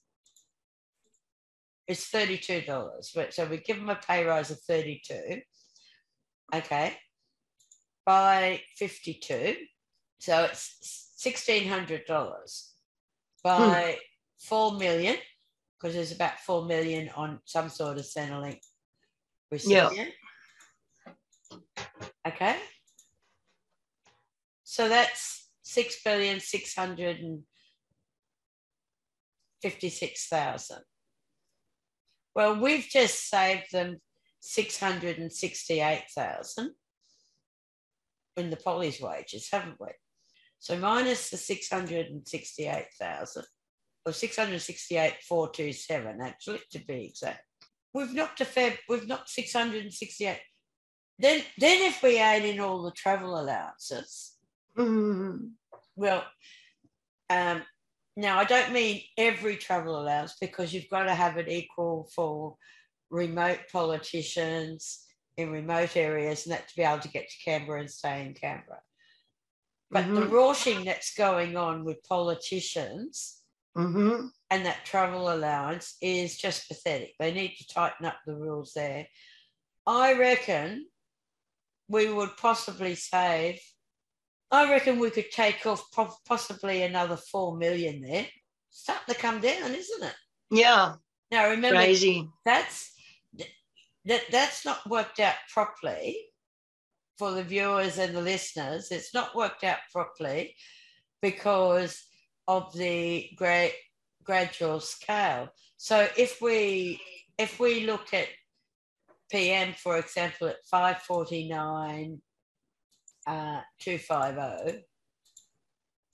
It's 1.87 2.07
thirty-two 2.07 2.62
dollars. 2.62 3.14
So 3.30 3.46
we 3.46 3.59
give 3.59 3.76
them 3.76 3.90
a 3.90 3.96
pay 3.96 4.24
rise 4.24 4.50
of 4.50 4.61
thirty-two. 4.61 5.40
Okay, 6.54 6.96
by 8.07 8.61
fifty-two, 8.76 9.57
so 10.18 10.44
it's 10.44 11.11
sixteen 11.16 11.68
hundred 11.68 12.04
dollars. 12.07 12.70
By 13.42 13.92
hmm. 13.92 13.98
four 14.38 14.78
million, 14.78 15.16
because 15.78 15.94
there's 15.94 16.12
about 16.12 16.38
four 16.38 16.64
million 16.64 17.11
on 17.16 17.40
some 17.44 17.68
sort 17.68 17.98
of 17.98 18.04
Centrelink 18.04 18.61
recipient. 19.54 20.10
Yeah. 21.56 21.64
Okay. 22.26 22.56
So 24.64 24.88
that's 24.88 25.48
six 25.62 26.02
billion 26.04 26.40
six 26.40 26.74
hundred 26.74 27.18
and 27.18 27.42
fifty-six 29.62 30.28
thousand. 30.28 30.82
Well, 32.34 32.60
we've 32.60 32.86
just 32.90 33.28
saved 33.30 33.72
them 33.72 34.00
six 34.40 34.78
hundred 34.78 35.18
and 35.18 35.32
sixty-eight 35.32 36.06
thousand 36.14 36.72
in 38.36 38.50
the 38.50 38.56
poly's 38.56 39.00
wages, 39.00 39.48
haven't 39.52 39.80
we? 39.80 39.88
So 40.58 40.76
minus 40.78 41.30
the 41.30 41.36
six 41.36 41.70
hundred 41.70 42.06
and 42.06 42.26
sixty-eight 42.26 42.92
thousand, 42.98 43.44
or 44.04 44.12
six 44.12 44.36
hundred 44.36 44.60
sixty-eight 44.60 45.22
four 45.28 45.50
two 45.50 45.72
seven, 45.72 46.20
actually, 46.20 46.60
to 46.72 46.84
be 46.84 47.04
exact 47.04 47.44
we've 47.94 48.12
knocked 48.12 48.40
a 48.40 48.44
fair, 48.44 48.76
we've 48.88 49.07
knocked 49.07 49.30
668. 49.30 50.38
Then, 51.18 51.42
then 51.59 51.83
if 51.83 52.02
we 52.02 52.18
add 52.18 52.44
in 52.44 52.61
all 52.61 52.83
the 52.83 52.90
travel 52.90 53.40
allowances, 53.40 54.37
mm-hmm. 54.76 55.46
well, 55.94 56.24
um, 57.30 57.62
now 58.16 58.38
I 58.38 58.44
don't 58.44 58.72
mean 58.72 59.02
every 59.16 59.57
travel 59.57 60.00
allowance 60.00 60.37
because 60.40 60.74
you've 60.74 60.90
got 60.90 61.04
to 61.04 61.14
have 61.14 61.37
it 61.37 61.48
equal 61.48 62.11
for 62.14 62.57
remote 63.11 63.61
politicians 63.72 65.04
in 65.37 65.50
remote 65.50 65.96
areas 65.96 66.46
and 66.46 66.52
that 66.52 66.68
to 66.68 66.76
be 66.76 66.83
able 66.83 67.00
to 67.00 67.09
get 67.09 67.28
to 67.28 67.44
Canberra 67.44 67.80
and 67.80 67.90
stay 67.90 68.26
in 68.26 68.35
Canberra. 68.35 68.80
But 69.90 70.04
mm-hmm. 70.04 70.14
the 70.16 70.26
rorting 70.26 70.85
that's 70.85 71.14
going 71.14 71.57
on 71.57 71.85
with 71.85 72.02
politicians 72.09 73.40
mm-hmm 73.76 74.26
and 74.54 74.66
that 74.66 74.84
travel 74.84 75.32
allowance 75.32 75.96
is 76.00 76.37
just 76.37 76.68
pathetic. 76.68 77.14
They 77.18 77.32
need 77.32 77.56
to 77.56 77.66
tighten 77.66 78.06
up 78.06 78.18
the 78.24 78.37
rules 78.37 78.72
there. 78.72 79.08
I 79.84 80.14
reckon 80.14 80.87
we 81.88 82.08
would 82.08 82.37
possibly 82.37 82.94
save, 82.94 83.58
I 84.52 84.70
reckon 84.70 85.00
we 85.00 85.10
could 85.10 85.32
take 85.32 85.66
off 85.66 85.82
possibly 86.24 86.82
another 86.82 87.16
4 87.16 87.56
million 87.56 88.00
there. 88.00 88.28
Starting 88.70 89.12
to 89.12 89.20
come 89.20 89.40
down, 89.40 89.74
isn't 89.74 90.04
it? 90.04 90.14
Yeah. 90.52 90.94
Now 91.32 91.50
remember, 91.50 91.80
Crazy. 91.80 92.28
that's 92.44 92.92
that 94.04 94.22
that's 94.30 94.64
not 94.64 94.88
worked 94.88 95.18
out 95.18 95.34
properly 95.52 96.16
for 97.18 97.32
the 97.32 97.42
viewers 97.42 97.98
and 97.98 98.14
the 98.14 98.20
listeners. 98.20 98.92
It's 98.92 99.12
not 99.12 99.34
worked 99.34 99.64
out 99.64 99.78
properly 99.92 100.54
because 101.20 102.04
of 102.46 102.72
the 102.74 103.30
great 103.37 103.74
gradual 104.22 104.80
scale. 104.80 105.48
So 105.76 106.09
if 106.16 106.40
we 106.40 107.00
if 107.38 107.59
we 107.59 107.87
look 107.87 108.14
at 108.14 108.28
PM, 109.30 109.74
for 109.74 109.98
example, 109.98 110.48
at 110.48 110.64
549 110.70 112.20
uh, 113.26 113.61
250, 113.80 114.85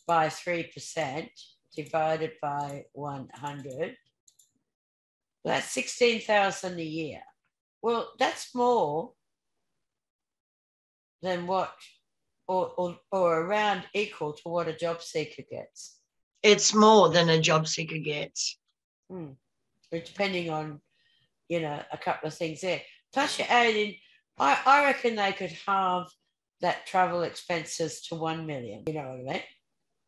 by 0.06 0.26
3% 0.28 1.28
divided 1.76 2.32
by 2.40 2.84
100, 2.92 3.96
that's 5.44 5.70
16,000 5.70 6.78
a 6.78 6.82
year. 6.82 7.20
Well, 7.82 8.12
that's 8.18 8.54
more 8.54 9.12
than 11.22 11.46
what, 11.46 11.74
or, 12.48 12.68
or, 12.76 12.96
or 13.12 13.40
around 13.42 13.84
equal 13.94 14.32
to 14.32 14.48
what 14.48 14.68
a 14.68 14.76
job 14.76 15.02
seeker 15.02 15.42
gets. 15.50 15.99
It's 16.42 16.74
more 16.74 17.10
than 17.10 17.28
a 17.28 17.40
job 17.40 17.68
seeker 17.68 17.98
gets. 17.98 18.58
Hmm. 19.10 19.32
Depending 19.90 20.50
on, 20.50 20.80
you 21.48 21.60
know, 21.60 21.80
a 21.92 21.98
couple 21.98 22.28
of 22.28 22.34
things 22.34 22.60
there. 22.60 22.80
Plus, 23.12 23.38
you 23.38 23.44
add 23.48 23.74
in, 23.74 23.94
I, 24.38 24.58
I 24.64 24.84
reckon 24.84 25.16
they 25.16 25.32
could 25.32 25.52
halve 25.66 26.10
that 26.60 26.86
travel 26.86 27.22
expenses 27.22 28.02
to 28.02 28.14
1 28.14 28.46
million. 28.46 28.84
You 28.86 28.94
know 28.94 29.08
what 29.08 29.30
I 29.30 29.32
mean? 29.34 29.42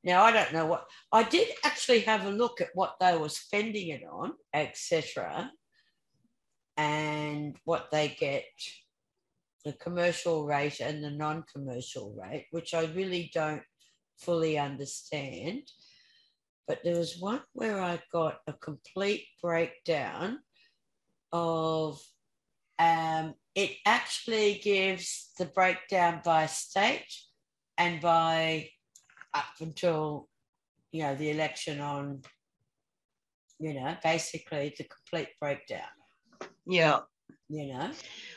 Now, 0.04 0.24
I 0.24 0.32
don't 0.32 0.52
know 0.52 0.66
what, 0.66 0.86
I 1.12 1.22
did 1.22 1.48
actually 1.64 2.00
have 2.00 2.26
a 2.26 2.30
look 2.30 2.60
at 2.60 2.70
what 2.74 2.96
they 3.00 3.16
were 3.16 3.28
spending 3.28 3.88
it 3.88 4.02
on, 4.10 4.32
etc., 4.52 5.50
and 6.76 7.56
what 7.64 7.90
they 7.92 8.08
get, 8.08 8.44
the 9.64 9.74
commercial 9.74 10.44
rate 10.44 10.80
and 10.80 11.04
the 11.04 11.10
non 11.10 11.44
commercial 11.52 12.16
rate, 12.20 12.46
which 12.50 12.74
I 12.74 12.86
really 12.86 13.30
don't 13.32 13.62
fully 14.18 14.58
understand. 14.58 15.62
But 16.72 16.84
there 16.84 16.96
was 16.96 17.18
one 17.20 17.42
where 17.52 17.82
I 17.82 18.00
got 18.10 18.38
a 18.46 18.54
complete 18.54 19.26
breakdown 19.42 20.38
of 21.30 22.00
um, 22.78 23.34
it 23.54 23.72
actually 23.84 24.58
gives 24.64 25.32
the 25.38 25.44
breakdown 25.44 26.22
by 26.24 26.46
state 26.46 27.12
and 27.76 28.00
by 28.00 28.70
up 29.34 29.52
until 29.60 30.30
you 30.92 31.02
know 31.02 31.14
the 31.14 31.30
election 31.32 31.78
on 31.78 32.22
you 33.58 33.74
know 33.74 33.94
basically 34.02 34.74
the 34.78 34.84
complete 34.84 35.28
breakdown 35.38 35.92
Yeah. 36.66 37.00
you 37.50 37.66
know 37.74 37.90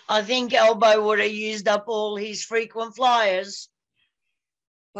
I 0.09 0.23
think 0.23 0.53
Albo 0.53 1.05
would 1.05 1.19
have 1.19 1.31
used 1.31 1.69
up 1.69 1.85
all 1.87 2.17
his 2.17 2.43
frequent 2.43 2.97
flyers. 2.97 3.69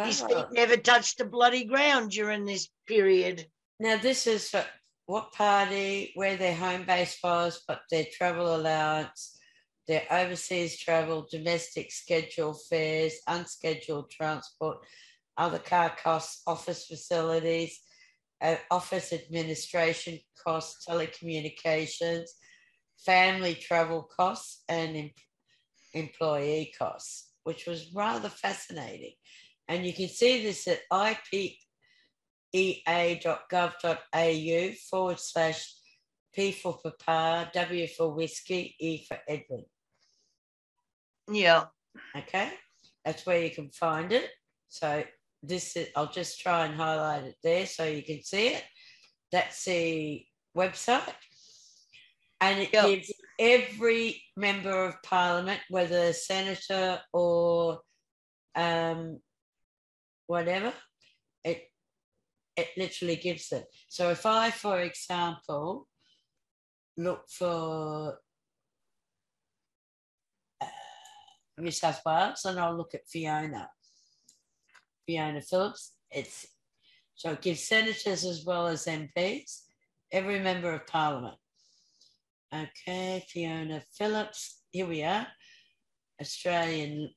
His 0.03 0.21
feet 0.21 0.45
never 0.51 0.77
touched 0.77 1.17
the 1.17 1.25
bloody 1.25 1.63
ground 1.65 2.11
during 2.11 2.45
this 2.45 2.69
period. 2.87 3.47
now 3.79 3.97
this 3.97 4.27
is 4.27 4.49
for 4.49 4.65
what 5.05 5.31
party 5.33 6.11
where 6.15 6.37
their 6.37 6.55
home 6.55 6.83
base 6.85 7.17
was 7.23 7.63
but 7.67 7.81
their 7.91 8.05
travel 8.17 8.55
allowance 8.55 9.37
their 9.87 10.03
overseas 10.09 10.77
travel 10.79 11.27
domestic 11.29 11.91
scheduled 11.91 12.59
fares 12.69 13.13
unscheduled 13.27 14.09
transport 14.09 14.77
other 15.37 15.59
car 15.59 15.95
costs 16.01 16.41
office 16.47 16.85
facilities 16.87 17.79
uh, 18.41 18.55
office 18.71 19.13
administration 19.13 20.19
costs 20.43 20.85
telecommunications 20.87 22.29
family 23.05 23.53
travel 23.55 24.03
costs 24.03 24.63
and 24.69 24.95
em- 24.97 25.11
employee 25.93 26.73
costs, 26.77 27.31
which 27.43 27.65
was 27.65 27.93
rather 27.93 28.29
fascinating. 28.29 29.13
And 29.67 29.85
you 29.85 29.93
can 29.93 30.07
see 30.09 30.43
this 30.43 30.67
at 30.67 30.81
ipea.gov.au 30.91 31.55
forward 34.89 35.19
slash 35.19 35.73
P 36.33 36.51
for 36.51 36.79
Papa, 36.83 37.49
W 37.53 37.87
for 37.87 38.13
Whiskey, 38.13 38.75
E 38.79 39.05
for 39.07 39.17
Edwin. 39.27 39.65
Yeah. 41.31 41.65
Okay, 42.15 42.51
that's 43.03 43.25
where 43.25 43.41
you 43.41 43.49
can 43.49 43.71
find 43.71 44.11
it. 44.11 44.29
So 44.67 45.03
this 45.41 45.75
is, 45.75 45.87
I'll 45.95 46.11
just 46.11 46.39
try 46.41 46.65
and 46.65 46.75
highlight 46.75 47.23
it 47.23 47.35
there 47.43 47.65
so 47.65 47.85
you 47.85 48.03
can 48.03 48.21
see 48.21 48.49
it. 48.49 48.63
That's 49.31 49.65
the 49.65 50.23
website. 50.55 51.13
And 52.41 52.59
it 52.59 52.73
Yep. 52.73 52.85
gives 52.85 53.11
every 53.39 54.21
member 54.35 54.85
of 54.85 55.01
parliament, 55.03 55.61
whether 55.69 56.07
a 56.07 56.13
senator 56.13 57.01
or 57.13 57.79
um, 58.55 59.21
whatever, 60.27 60.73
it 61.43 61.71
it 62.55 62.69
literally 62.77 63.17
gives 63.17 63.51
it. 63.51 63.65
So 63.89 64.09
if 64.11 64.25
I, 64.25 64.49
for 64.49 64.79
example, 64.79 65.87
look 66.97 67.29
for 67.29 68.17
uh, 70.61 70.65
New 71.57 71.71
South 71.71 72.01
Wales, 72.05 72.45
and 72.45 72.59
I'll 72.59 72.77
look 72.77 72.93
at 72.93 73.07
Fiona, 73.07 73.69
Fiona 75.05 75.41
Phillips. 75.41 75.93
It's 76.11 76.47
so 77.15 77.31
it 77.31 77.41
gives 77.41 77.67
senators 77.67 78.25
as 78.25 78.43
well 78.45 78.67
as 78.67 78.85
MPs, 78.85 79.61
every 80.11 80.39
member 80.39 80.73
of 80.73 80.87
parliament. 80.87 81.37
Okay, 82.53 83.25
Fiona 83.29 83.81
Phillips. 83.97 84.61
Here 84.71 84.85
we 84.85 85.03
are, 85.03 85.27
Australian. 86.21 87.09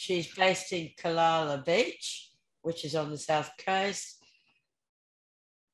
She's 0.00 0.34
based 0.34 0.72
in 0.72 0.88
Kalala 0.98 1.62
Beach, 1.62 2.30
which 2.62 2.86
is 2.86 2.94
on 2.94 3.10
the 3.10 3.18
south 3.18 3.50
coast. 3.62 4.16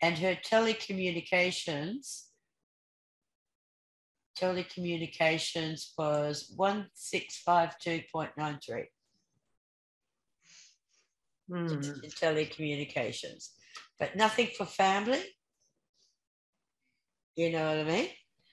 And 0.00 0.16
her 0.18 0.36
telecommunications, 0.36 2.27
telecommunications 4.40 5.92
was 5.98 6.54
1652.93 6.56 8.84
Hmm. 11.48 11.80
telecommunications, 12.20 13.50
but 13.98 14.16
nothing 14.16 14.48
for 14.56 14.66
family. 14.66 15.22
You 17.36 17.50
know 17.52 17.68
what 17.68 17.78
I 17.78 17.84
mean? 17.84 18.08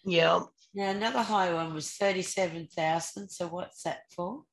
Yeah. 0.05 0.39
Now, 0.73 0.91
another 0.91 1.21
high 1.21 1.53
one 1.53 1.73
was 1.73 1.91
37,000. 1.91 3.29
So, 3.29 3.47
what's 3.47 3.83
that 3.83 4.03
for? 4.15 4.43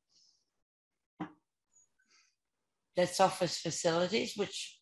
That's 2.97 3.21
office 3.21 3.59
facilities, 3.59 4.37
which 4.37 4.79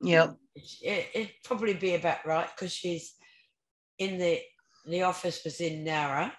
Yeah. 0.00 0.32
it, 0.54 1.06
it'd 1.14 1.32
probably 1.44 1.74
be 1.74 1.94
about 1.94 2.26
right 2.26 2.48
because 2.54 2.72
she's 2.72 3.14
in 3.98 4.18
the 4.18 4.40
the 4.88 5.02
office 5.02 5.42
was 5.44 5.60
in 5.60 5.84
Nowra. 5.84 6.32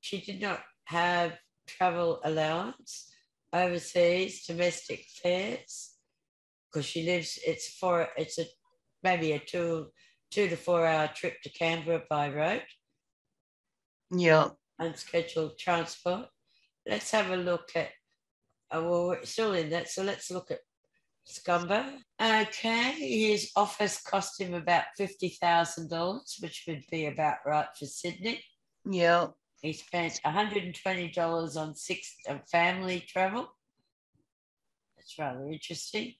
She 0.00 0.20
did 0.20 0.40
not 0.40 0.60
have 0.84 1.38
travel 1.66 2.20
allowance, 2.24 3.10
overseas, 3.52 4.44
domestic 4.46 5.04
fares, 5.22 5.94
because 6.72 6.86
she 6.86 7.04
lives. 7.04 7.38
It's 7.46 7.68
for 7.78 8.08
it's 8.16 8.38
a 8.38 8.44
maybe 9.02 9.32
a 9.32 9.38
two 9.38 9.88
two 10.30 10.48
to 10.48 10.56
four 10.56 10.86
hour 10.86 11.08
trip 11.08 11.40
to 11.42 11.50
Canberra 11.50 12.02
by 12.10 12.28
road, 12.30 12.64
Yeah. 14.10 14.50
unscheduled 14.78 15.58
transport. 15.58 16.26
Let's 16.86 17.10
have 17.12 17.30
a 17.30 17.36
look 17.36 17.70
at. 17.74 17.90
Oh, 18.70 18.82
well, 18.90 19.06
we're 19.08 19.24
still 19.24 19.54
in 19.54 19.70
that, 19.70 19.88
so 19.88 20.02
let's 20.02 20.30
look 20.30 20.50
at 20.50 20.58
Scumber. 21.28 21.98
Okay, 22.22 22.92
his 22.92 23.50
office 23.56 24.00
cost 24.00 24.40
him 24.40 24.54
about 24.54 24.84
fifty 24.96 25.30
thousand 25.40 25.90
dollars, 25.90 26.36
which 26.40 26.64
would 26.68 26.84
be 26.90 27.06
about 27.06 27.38
right 27.44 27.66
for 27.78 27.86
Sydney. 27.86 28.42
Yeah. 28.88 29.28
He 29.60 29.72
spent 29.72 30.20
one 30.22 30.34
hundred 30.34 30.62
and 30.64 30.74
twenty 30.74 31.10
dollars 31.10 31.56
on 31.56 31.74
six 31.74 32.14
family 32.50 33.04
travel. 33.08 33.48
That's 34.96 35.18
rather 35.18 35.46
interesting. 35.50 36.14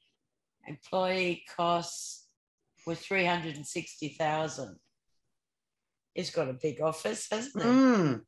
Employee 0.66 1.45
costs 1.57 2.26
were 2.87 2.97
three 2.97 3.24
hundred 3.24 3.57
and 3.57 3.66
sixty 3.66 4.09
thousand. 4.09 4.76
He's 6.14 6.31
got 6.31 6.49
a 6.49 6.55
big 6.55 6.81
office, 6.81 7.28
hasn't 7.31 7.62
he? 7.62 7.68
Mm. 7.68 8.20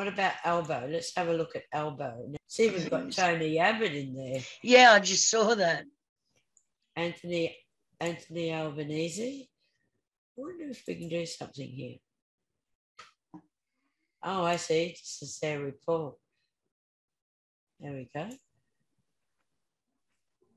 What 0.00 0.08
about 0.08 0.32
Albo? 0.46 0.88
Let's 0.90 1.14
have 1.14 1.28
a 1.28 1.34
look 1.34 1.54
at 1.54 1.64
Albo. 1.74 2.32
See, 2.48 2.70
we've 2.70 2.88
got 2.88 3.02
mm. 3.02 3.14
Tony 3.14 3.58
Abbott 3.58 3.92
in 3.92 4.14
there. 4.14 4.40
Yeah, 4.62 4.92
I 4.92 4.98
just 5.00 5.28
saw 5.28 5.54
that. 5.54 5.84
Anthony 6.96 7.54
Anthony 8.00 8.50
Albanese. 8.50 9.50
I 10.38 10.40
wonder 10.40 10.70
if 10.70 10.82
we 10.88 10.94
can 10.94 11.10
do 11.10 11.26
something 11.26 11.68
here. 11.68 11.96
Oh, 14.24 14.42
I 14.44 14.56
see. 14.56 14.96
This 14.98 15.18
is 15.20 15.38
their 15.38 15.60
report. 15.60 16.14
There 17.78 17.92
we 17.92 18.08
go. 18.14 18.30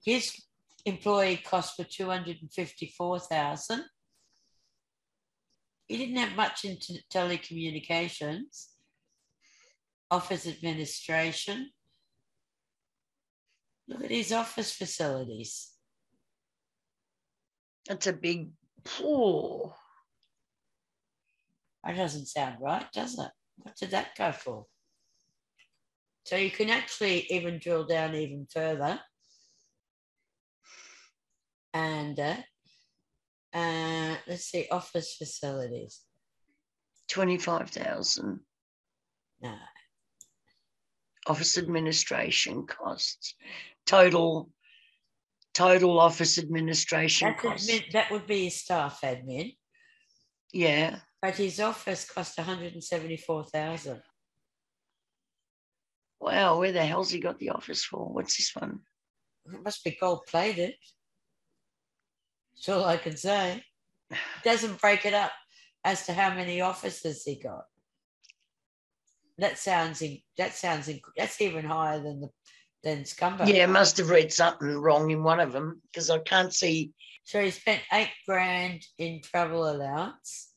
His 0.05 0.41
employee 0.85 1.41
cost 1.43 1.77
were 1.77 1.83
two 1.83 2.07
hundred 2.07 2.37
and 2.39 2.53
fifty-four 2.53 3.19
thousand. 3.19 3.83
he 5.89 5.97
didn't 5.97 6.15
have 6.15 6.37
much 6.37 6.63
into 6.63 6.93
telecommunications, 7.13 8.67
office 10.11 10.47
administration. 10.47 11.69
Look 13.87 14.03
at 14.03 14.11
his 14.11 14.31
office 14.31 14.73
facilities. 14.73 15.71
That's 17.87 18.07
a 18.07 18.13
big 18.13 18.51
pool. 18.83 19.75
That 21.83 21.97
doesn't 21.97 22.27
sound 22.27 22.57
right, 22.61 22.85
does 22.93 23.19
it? 23.19 23.31
What 23.57 23.75
did 23.75 23.91
that 23.91 24.15
go 24.17 24.31
for? 24.31 24.65
So 26.25 26.37
you 26.37 26.49
can 26.49 26.69
actually 26.69 27.25
even 27.29 27.59
drill 27.59 27.85
down 27.85 28.15
even 28.15 28.47
further. 28.51 28.99
And 31.73 32.17
uh, 32.19 32.35
uh, 33.53 34.15
let's 34.27 34.45
see, 34.45 34.67
office 34.71 35.15
facilities. 35.17 36.01
25,000. 37.09 38.39
No, 39.41 39.55
Office 41.27 41.57
administration 41.57 42.65
costs. 42.67 43.35
Total 43.85 44.49
total 45.53 45.99
office 45.99 46.37
administration 46.39 47.29
that's 47.29 47.41
costs. 47.41 47.69
admin, 47.69 47.91
that 47.91 48.09
would 48.11 48.25
be 48.25 48.45
his 48.45 48.59
staff 48.61 48.99
admin, 49.03 49.55
Yeah. 50.51 50.99
but 51.21 51.35
his 51.35 51.59
office 51.59 52.09
cost 52.09 52.37
174,000. 52.39 54.01
Wow, 56.19 56.57
where 56.57 56.71
the 56.71 56.83
hell's 56.85 57.11
he 57.11 57.19
got 57.19 57.37
the 57.37 57.49
office 57.49 57.83
for? 57.85 58.11
What's 58.11 58.37
this 58.37 58.55
one? 58.55 58.79
It 59.45 59.61
must 59.63 59.83
be 59.83 59.91
gold 59.99 60.25
plated. 60.27 60.73
That's 62.55 62.69
all 62.69 62.85
I 62.85 62.97
can 62.97 63.15
say. 63.17 63.63
Doesn't 64.43 64.79
break 64.81 65.05
it 65.05 65.13
up 65.13 65.31
as 65.83 66.05
to 66.07 66.13
how 66.13 66.33
many 66.33 66.61
offices 66.61 67.23
he 67.23 67.35
got. 67.35 67.65
That 69.37 69.57
sounds 69.57 70.01
in, 70.01 70.19
that 70.37 70.53
sounds 70.53 70.87
in, 70.87 71.01
that's 71.17 71.41
even 71.41 71.65
higher 71.65 72.01
than 72.01 72.21
the 72.21 72.29
than 72.83 73.03
Scumber. 73.03 73.47
Yeah, 73.47 73.65
must 73.65 73.97
have 73.97 74.09
read 74.09 74.31
something 74.31 74.77
wrong 74.77 75.09
in 75.09 75.23
one 75.23 75.39
of 75.39 75.53
them 75.53 75.81
because 75.91 76.09
I 76.09 76.19
can't 76.19 76.53
see. 76.53 76.91
So 77.23 77.41
he 77.41 77.51
spent 77.51 77.81
eight 77.91 78.11
grand 78.27 78.85
in 78.97 79.21
travel 79.21 79.69
allowance. 79.69 80.51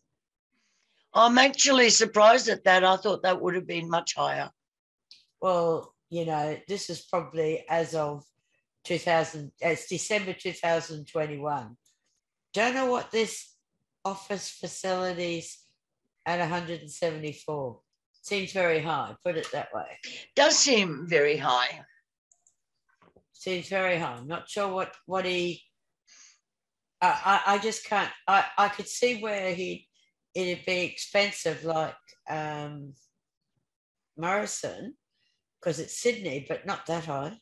I'm 1.14 1.38
actually 1.38 1.90
surprised 1.90 2.48
at 2.48 2.64
that. 2.64 2.84
I 2.84 2.96
thought 2.96 3.22
that 3.22 3.40
would 3.40 3.54
have 3.54 3.66
been 3.66 3.88
much 3.88 4.14
higher. 4.16 4.50
Well, 5.40 5.94
you 6.10 6.26
know, 6.26 6.58
this 6.68 6.90
is 6.90 7.02
probably 7.02 7.64
as 7.68 7.94
of 7.94 8.24
2000, 8.84 9.52
it's 9.60 9.88
December 9.88 10.32
2021. 10.32 11.76
Don't 12.52 12.74
know 12.74 12.90
what 12.90 13.10
this 13.10 13.54
office 14.04 14.50
facilities 14.50 15.58
at 16.26 16.40
174 16.40 17.80
seems 18.26 18.50
very 18.52 18.80
high, 18.80 19.14
put 19.24 19.36
it 19.36 19.50
that 19.52 19.68
way. 19.72 19.86
Does 20.34 20.58
seem 20.58 21.06
very 21.06 21.36
high. 21.36 21.84
Seems 23.32 23.68
very 23.68 23.98
high. 23.98 24.14
I'm 24.14 24.26
not 24.26 24.48
sure 24.48 24.68
what, 24.68 24.94
what 25.06 25.24
he, 25.24 25.62
I, 27.00 27.42
I, 27.46 27.54
I 27.54 27.58
just 27.58 27.86
can't, 27.86 28.10
I, 28.26 28.44
I 28.58 28.68
could 28.68 28.88
see 28.88 29.20
where 29.20 29.54
he, 29.54 29.86
it'd 30.34 30.66
be 30.66 30.80
expensive 30.80 31.64
like 31.64 31.94
um, 32.28 32.94
Morrison 34.16 34.94
because 35.60 35.78
it's 35.78 35.96
Sydney, 35.96 36.44
but 36.48 36.66
not 36.66 36.84
that 36.86 37.04
high. 37.04 37.38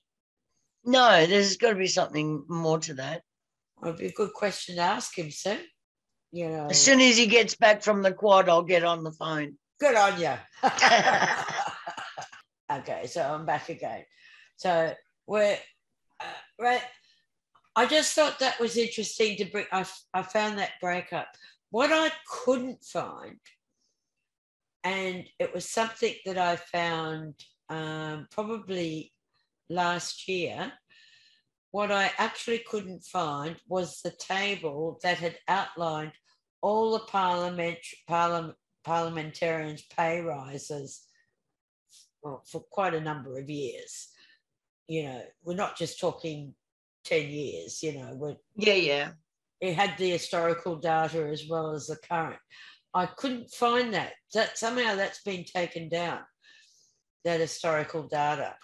No, 0.85 1.25
there's 1.25 1.57
got 1.57 1.71
to 1.71 1.77
be 1.77 1.87
something 1.87 2.45
more 2.47 2.79
to 2.81 2.95
that. 2.95 3.23
It'd 3.83 3.97
be 3.97 4.07
a 4.07 4.13
good 4.13 4.35
question 4.35 4.77
to 4.77 4.83
ask 4.83 5.17
him, 5.17 5.31
sir. 5.31 5.59
You 6.31 6.51
know, 6.51 6.67
As 6.67 6.83
soon 6.83 7.01
as 7.01 7.17
he 7.17 7.27
gets 7.27 7.57
back 7.57 7.83
from 7.83 8.03
the 8.03 8.13
quad, 8.13 8.51
I'll 8.51 8.65
get 8.65 8.85
on 8.85 9.03
the 9.03 9.13
phone. 9.13 9.57
Good 9.81 9.95
on 9.95 10.21
you. 10.21 10.33
okay, 12.73 13.07
so 13.07 13.23
I'm 13.23 13.47
back 13.47 13.69
again. 13.69 14.05
So 14.57 14.93
we're 15.27 15.59
uh, 16.21 16.25
right. 16.59 16.83
I 17.77 17.87
just 17.87 18.15
thought 18.15 18.39
that 18.39 18.61
was 18.61 18.77
interesting 18.77 19.37
to 19.39 19.47
bring. 19.47 19.67
I, 19.73 19.85
I 20.13 20.23
found 20.23 20.59
that 20.59 20.81
breakup. 20.81 21.29
What 21.71 21.91
I 21.93 22.13
couldn't 22.31 22.85
find, 22.85 23.39
and 24.85 25.25
it 25.41 25.53
was 25.53 25.69
something 25.69 26.15
that 26.25 26.39
I 26.39 26.57
found 26.57 27.35
um, 27.69 28.29
probably 28.31 29.13
last 29.69 30.29
year. 30.29 30.73
What 31.73 31.91
I 31.91 32.13
actually 32.19 32.61
couldn't 32.61 33.03
find 33.03 33.57
was 33.67 34.01
the 34.01 34.13
table 34.13 35.01
that 35.03 35.19
had 35.19 35.37
outlined 35.49 36.13
all 36.63 36.93
the 36.93 37.05
parliament, 37.07 37.79
parliament 38.07 38.55
parliamentarians' 38.85 39.83
pay 39.83 40.21
rises 40.21 41.03
well, 42.23 42.43
for 42.51 42.61
quite 42.71 42.95
a 42.95 43.01
number 43.01 43.39
of 43.39 43.51
years. 43.51 44.09
You 44.89 45.05
know, 45.05 45.23
we're 45.43 45.55
not 45.57 45.77
just 45.77 45.99
talking 46.01 46.55
10 47.05 47.29
years, 47.29 47.83
you 47.83 47.99
know, 47.99 48.15
we're, 48.15 48.37
Yeah, 48.57 48.75
yeah. 48.75 49.13
it 49.61 49.75
had 49.75 49.97
the 49.99 50.11
historical 50.11 50.77
data 50.77 51.27
as 51.29 51.47
well 51.49 51.73
as 51.73 51.87
the 51.87 51.97
current. 51.97 52.41
I 52.95 53.07
couldn't 53.07 53.51
find 53.51 53.93
that. 53.95 54.13
That 54.35 54.57
somehow 54.57 54.95
that's 54.95 55.23
been 55.23 55.45
taken 55.45 55.89
down, 55.89 56.21
that 57.25 57.41
historical 57.41 58.05
data. 58.09 58.57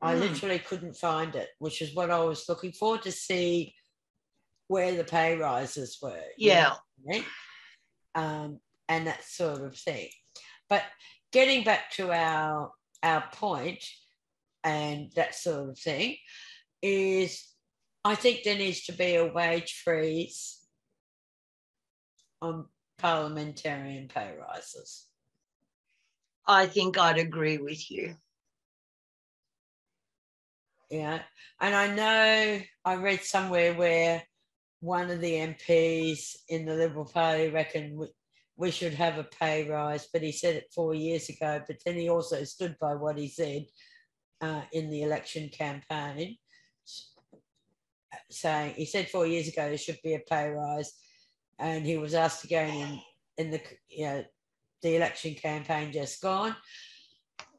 I 0.00 0.14
Hmm. 0.14 0.20
literally 0.20 0.58
couldn't 0.60 0.94
find 0.96 1.34
it, 1.34 1.48
which 1.58 1.82
is 1.82 1.94
what 1.94 2.10
I 2.10 2.20
was 2.20 2.48
looking 2.48 2.72
for 2.72 2.98
to 2.98 3.10
see 3.10 3.74
where 4.68 4.94
the 4.96 5.04
pay 5.04 5.36
rises 5.36 5.98
were. 6.02 6.22
you 6.36 6.50
Yeah. 6.50 6.68
know 6.68 6.76
I 6.76 6.78
mean? 7.04 7.24
Um, 8.14 8.60
and 8.88 9.06
that 9.06 9.24
sort 9.24 9.62
of 9.62 9.76
thing. 9.76 10.08
But 10.68 10.82
getting 11.32 11.64
back 11.64 11.90
to 11.92 12.10
our 12.12 12.72
our 13.02 13.24
point 13.32 13.84
and 14.64 15.12
that 15.14 15.34
sort 15.34 15.70
of 15.70 15.78
thing 15.78 16.16
is 16.82 17.44
I 18.04 18.14
think 18.14 18.42
there 18.42 18.56
needs 18.56 18.84
to 18.84 18.92
be 18.92 19.16
a 19.16 19.26
wage 19.26 19.82
freeze 19.84 20.58
on 22.40 22.66
parliamentarian 22.98 24.08
pay 24.08 24.34
rises. 24.38 25.06
I 26.46 26.66
think 26.66 26.98
I'd 26.98 27.18
agree 27.18 27.58
with 27.58 27.90
you. 27.90 28.16
Yeah. 30.90 31.20
And 31.60 31.74
I 31.74 31.94
know 31.94 32.60
I 32.84 32.94
read 32.94 33.22
somewhere 33.22 33.74
where 33.74 34.22
one 34.80 35.10
of 35.10 35.20
the 35.20 35.32
MPs 35.32 36.36
in 36.48 36.64
the 36.64 36.74
Liberal 36.74 37.04
Party 37.04 37.48
reckoned 37.48 38.08
we, 38.58 38.70
should 38.70 38.94
have 38.94 39.18
a 39.18 39.24
pay 39.24 39.68
rise, 39.68 40.08
but 40.12 40.22
he 40.22 40.32
said 40.32 40.56
it 40.56 40.72
four 40.74 40.94
years 40.94 41.28
ago. 41.28 41.62
But 41.66 41.78
then 41.84 41.94
he 41.94 42.08
also 42.08 42.44
stood 42.44 42.76
by 42.80 42.94
what 42.94 43.16
he 43.16 43.28
said 43.28 43.66
uh, 44.40 44.62
in 44.72 44.90
the 44.90 45.02
election 45.02 45.48
campaign, 45.48 46.36
saying 48.30 48.74
he 48.74 48.84
said 48.84 49.08
four 49.08 49.26
years 49.26 49.48
ago 49.48 49.68
there 49.68 49.78
should 49.78 49.98
be 50.02 50.14
a 50.14 50.20
pay 50.20 50.50
rise, 50.50 50.92
and 51.58 51.86
he 51.86 51.96
was 51.96 52.14
asked 52.14 52.44
again 52.44 52.74
in 52.74 53.00
in 53.46 53.50
the 53.52 53.60
you 53.88 54.04
know 54.04 54.24
the 54.82 54.96
election 54.96 55.34
campaign 55.34 55.92
just 55.92 56.20
gone, 56.20 56.54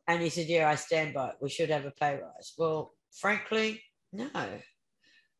and 0.07 0.21
he 0.21 0.29
said, 0.29 0.47
"Yeah, 0.47 0.69
I 0.69 0.75
stand 0.75 1.13
by 1.13 1.29
it. 1.29 1.35
We 1.41 1.49
should 1.49 1.69
have 1.69 1.85
a 1.85 1.91
pay 1.91 2.19
rise." 2.21 2.53
Well, 2.57 2.93
frankly, 3.11 3.81
no. 4.11 4.29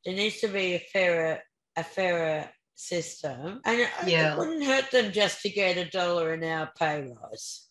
There 0.06 0.16
needs 0.16 0.40
to 0.40 0.48
be 0.48 0.76
a 0.76 0.80
fairer 0.80 1.40
a 1.76 1.84
fairer 1.84 2.50
system, 2.80 3.62
and 3.66 3.82
it, 3.82 3.90
Yeah. 4.08 4.34
it 4.34 4.38
wouldn't 4.38 4.64
hurt 4.66 4.90
them 4.92 5.12
just 5.12 5.42
to 5.42 5.50
get 5.50 5.78
a 5.78 5.90
dollar 5.90 6.34
an 6.34 6.44
hour 6.44 6.72
pay 6.78 7.02
rise. 7.02 7.68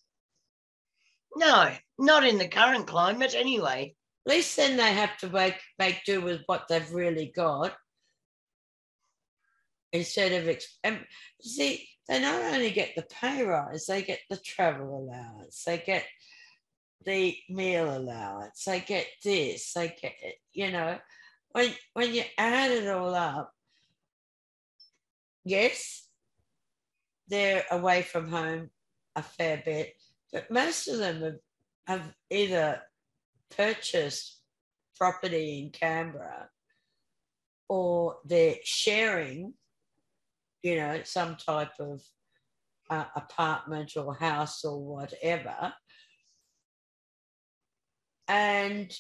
No, 1.34 1.74
not 1.98 2.26
in 2.26 2.38
the 2.38 2.48
current 2.48 2.86
climate 2.86 3.34
anyway. 3.34 3.94
At 4.26 4.30
least 4.30 4.56
then 4.56 4.76
they 4.76 4.92
have 4.92 5.16
to 5.18 5.28
make 5.30 5.56
make 5.78 6.04
do 6.04 6.20
with 6.20 6.42
what 6.46 6.68
they've 6.68 6.92
really 6.92 7.32
got 7.34 7.74
instead 9.92 10.32
of 10.32 10.59
and 10.84 11.06
see 11.40 11.88
they 12.06 12.20
not 12.20 12.42
only 12.42 12.70
get 12.70 12.94
the 12.94 13.02
pay 13.02 13.42
rise 13.42 13.86
they 13.86 14.02
get 14.02 14.20
the 14.28 14.36
travel 14.36 14.98
allowance 14.98 15.64
they 15.64 15.78
get 15.78 16.04
the 17.06 17.34
meal 17.48 17.96
allowance 17.96 18.64
they 18.64 18.80
get 18.80 19.06
this 19.24 19.72
they 19.72 19.88
get 19.88 20.12
you 20.52 20.70
know 20.70 20.98
when 21.52 21.72
when 21.94 22.12
you 22.12 22.22
add 22.36 22.70
it 22.70 22.86
all 22.86 23.14
up 23.14 23.54
yes 25.49 26.09
they're 27.28 27.64
away 27.70 28.03
from 28.03 28.28
home 28.28 28.70
a 29.16 29.22
fair 29.22 29.62
bit 29.64 29.94
but 30.32 30.51
most 30.51 30.88
of 30.88 30.99
them 30.99 31.22
have, 31.22 31.38
have 31.86 32.14
either 32.30 32.82
purchased 33.57 34.40
property 34.96 35.62
in 35.62 35.70
Canberra 35.70 36.49
or 37.68 38.16
they're 38.24 38.57
sharing, 38.64 39.55
you 40.62 40.76
know, 40.76 41.01
some 41.05 41.36
type 41.36 41.72
of 41.78 42.03
uh, 42.90 43.05
apartment 43.14 43.92
or 43.96 44.14
house 44.14 44.64
or 44.64 44.82
whatever. 44.82 45.72
And 48.26 48.92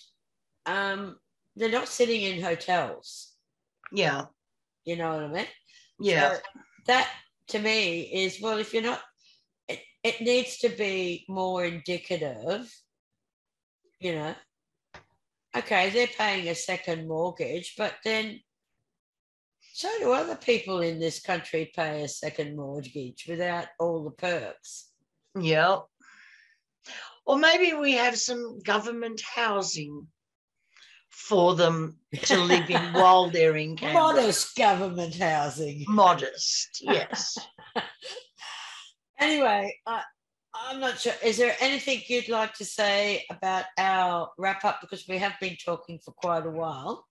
um, 0.66 1.16
they're 1.56 1.70
not 1.70 1.88
sitting 1.88 2.22
in 2.22 2.42
hotels, 2.42 3.34
Yeah, 3.92 4.26
you 4.84 4.96
know 4.96 5.14
what 5.14 5.24
I 5.24 5.28
mean? 5.28 5.46
Yeah. 5.98 6.34
So 6.34 6.40
that 6.86 7.08
to 7.48 7.58
me 7.58 8.02
is 8.02 8.40
well, 8.40 8.58
if 8.58 8.72
you're 8.72 8.82
not, 8.82 9.00
it, 9.68 9.80
it 10.02 10.20
needs 10.20 10.58
to 10.58 10.68
be 10.68 11.24
more 11.28 11.64
indicative, 11.64 12.72
you 14.00 14.14
know. 14.14 14.34
Okay, 15.56 15.90
they're 15.90 16.06
paying 16.06 16.48
a 16.48 16.54
second 16.54 17.08
mortgage, 17.08 17.74
but 17.76 17.94
then 18.04 18.40
so 19.78 19.88
do 20.00 20.12
other 20.12 20.34
people 20.34 20.80
in 20.80 20.98
this 20.98 21.20
country 21.20 21.70
pay 21.74 22.02
a 22.02 22.08
second 22.08 22.56
mortgage 22.56 23.26
without 23.28 23.66
all 23.78 24.02
the 24.02 24.10
perks. 24.10 24.90
Yeah. 25.38 25.78
Or 27.24 27.38
maybe 27.38 27.74
we 27.74 27.92
have 27.92 28.18
some 28.18 28.58
government 28.60 29.20
housing 29.20 30.08
for 31.18 31.56
them 31.56 31.96
to 32.22 32.38
live 32.38 32.70
in 32.70 32.92
while 32.92 33.28
they're 33.28 33.56
in 33.56 33.76
Canberra. 33.76 34.14
Modest 34.14 34.56
government 34.56 35.16
housing. 35.16 35.84
Modest, 35.88 36.80
yes. 36.80 37.36
anyway, 39.18 39.76
I, 39.84 40.02
I'm 40.54 40.78
not 40.80 41.00
sure. 41.00 41.12
Is 41.22 41.36
there 41.36 41.56
anything 41.60 42.00
you'd 42.06 42.28
like 42.28 42.54
to 42.54 42.64
say 42.64 43.24
about 43.30 43.64
our 43.76 44.30
wrap 44.38 44.64
up? 44.64 44.80
Because 44.80 45.06
we 45.08 45.18
have 45.18 45.34
been 45.40 45.56
talking 45.62 45.98
for 46.02 46.12
quite 46.12 46.46
a 46.46 46.50
while. 46.50 47.04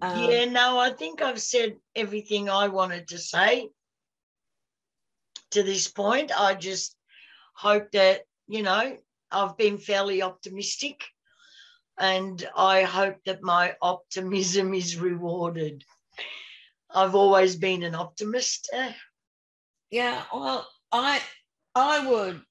Um, 0.00 0.30
yeah, 0.30 0.44
no, 0.46 0.78
I 0.78 0.90
think 0.90 1.20
I've 1.20 1.40
said 1.40 1.76
everything 1.96 2.48
I 2.48 2.68
wanted 2.68 3.08
to 3.08 3.18
say 3.18 3.68
to 5.50 5.62
this 5.64 5.88
point. 5.88 6.30
I 6.34 6.54
just 6.54 6.96
hope 7.54 7.90
that, 7.92 8.22
you 8.48 8.62
know, 8.62 8.96
I've 9.32 9.56
been 9.58 9.78
fairly 9.78 10.22
optimistic 10.22 11.02
and 11.98 12.48
I 12.56 12.82
hope 12.82 13.16
that 13.26 13.42
my 13.42 13.76
optimism 13.80 14.74
is 14.74 14.98
rewarded. 14.98 15.84
I've 16.90 17.14
always 17.14 17.56
been 17.56 17.82
an 17.82 17.94
optimist. 17.94 18.70
Yeah, 19.90 20.22
well, 20.32 20.66
I 20.90 21.20
I 21.74 22.06
would 22.06 22.42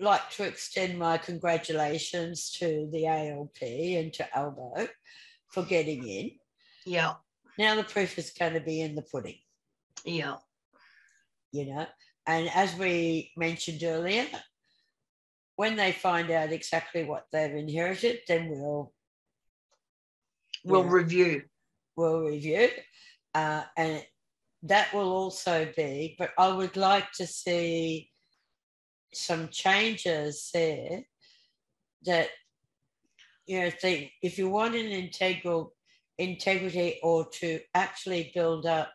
like 0.00 0.30
to 0.30 0.44
extend 0.44 0.98
my 0.98 1.18
congratulations 1.18 2.50
to 2.58 2.88
the 2.92 3.06
ALP 3.06 3.62
and 3.62 4.12
to 4.14 4.36
Albo 4.36 4.88
for 5.48 5.62
getting 5.64 6.06
in. 6.06 6.30
Yeah. 6.86 7.14
Now 7.58 7.74
the 7.74 7.84
proof 7.84 8.18
is 8.18 8.30
going 8.30 8.54
to 8.54 8.60
be 8.60 8.80
in 8.80 8.94
the 8.94 9.02
pudding. 9.02 9.38
Yeah. 10.04 10.36
You 11.50 11.66
know, 11.66 11.86
and 12.26 12.48
as 12.54 12.76
we 12.76 13.32
mentioned 13.36 13.82
earlier, 13.82 14.26
when 15.58 15.74
they 15.74 15.90
find 15.90 16.30
out 16.30 16.52
exactly 16.52 17.02
what 17.02 17.26
they've 17.32 17.56
inherited, 17.56 18.20
then 18.28 18.48
we'll 18.48 18.92
we'll 20.64 20.84
review. 20.84 21.42
We'll 21.96 22.20
review, 22.20 22.68
uh, 23.34 23.64
and 23.76 24.06
that 24.62 24.94
will 24.94 25.10
also 25.10 25.68
be. 25.76 26.14
But 26.16 26.30
I 26.38 26.52
would 26.52 26.76
like 26.76 27.10
to 27.14 27.26
see 27.26 28.08
some 29.12 29.48
changes 29.48 30.48
there. 30.54 31.02
That 32.06 32.28
you 33.46 33.58
know, 33.58 33.66
if 33.66 33.80
they, 33.80 34.12
if 34.22 34.38
you 34.38 34.48
want 34.48 34.76
an 34.76 34.86
integral 34.86 35.74
integrity 36.18 37.00
or 37.02 37.28
to 37.40 37.58
actually 37.74 38.30
build 38.32 38.64
up 38.64 38.92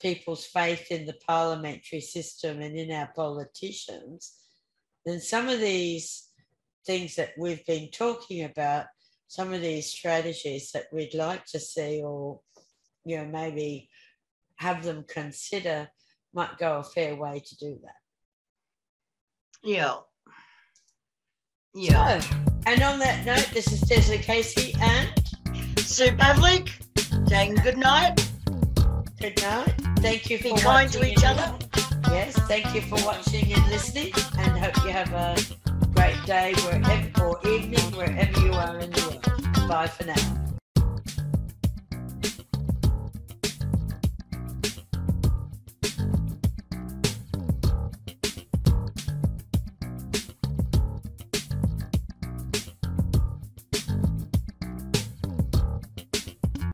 people's 0.00 0.46
faith 0.46 0.92
in 0.92 1.06
the 1.06 1.18
parliamentary 1.26 2.00
system 2.00 2.60
and 2.60 2.76
in 2.76 2.92
our 2.92 3.10
politicians, 3.16 4.38
then 5.08 5.20
some 5.20 5.48
of 5.48 5.60
these 5.60 6.28
things 6.86 7.16
that 7.16 7.30
we've 7.38 7.64
been 7.66 7.90
talking 7.90 8.44
about, 8.44 8.86
some 9.28 9.52
of 9.52 9.60
these 9.60 9.86
strategies 9.86 10.70
that 10.72 10.86
we'd 10.92 11.14
like 11.14 11.44
to 11.46 11.60
see 11.60 12.02
or, 12.02 12.40
you 13.04 13.18
know, 13.18 13.26
maybe 13.26 13.88
have 14.56 14.82
them 14.84 15.04
consider 15.08 15.88
might 16.34 16.58
go 16.58 16.78
a 16.78 16.84
fair 16.84 17.14
way 17.14 17.42
to 17.44 17.56
do 17.56 17.78
that. 17.82 17.92
Yeah. 19.62 19.96
Yeah. 21.74 22.20
So, 22.20 22.36
and 22.66 22.82
on 22.82 22.98
that 22.98 23.24
note, 23.24 23.48
this 23.52 23.72
is 23.72 23.80
Desiree 23.80 24.18
Casey 24.18 24.74
and 24.80 25.08
Sue 25.78 26.10
Pavlik 26.12 26.70
saying 27.28 27.56
good 27.56 27.78
night. 27.78 28.16
Good 29.20 29.40
night. 29.42 29.74
Thank 29.98 30.30
you 30.30 30.38
for 30.38 30.54
Be 30.54 30.60
kind 30.60 30.90
to 30.92 31.04
each 31.06 31.24
other. 31.24 31.67
Yes, 32.10 32.34
thank 32.48 32.74
you 32.74 32.80
for 32.80 32.96
watching 33.04 33.52
and 33.52 33.68
listening, 33.68 34.12
and 34.38 34.58
hope 34.58 34.76
you 34.84 34.90
have 34.90 35.12
a 35.12 35.36
great 35.94 36.16
day 36.26 36.54
wherever 36.64 37.24
or 37.24 37.38
evening 37.48 37.84
wherever 37.92 38.40
you 38.40 38.52
are 38.52 38.78
in 38.78 38.90
the 38.90 39.00
world. 39.00 39.68
Bye 39.68 39.86
for 39.88 40.04
now. 40.06 40.47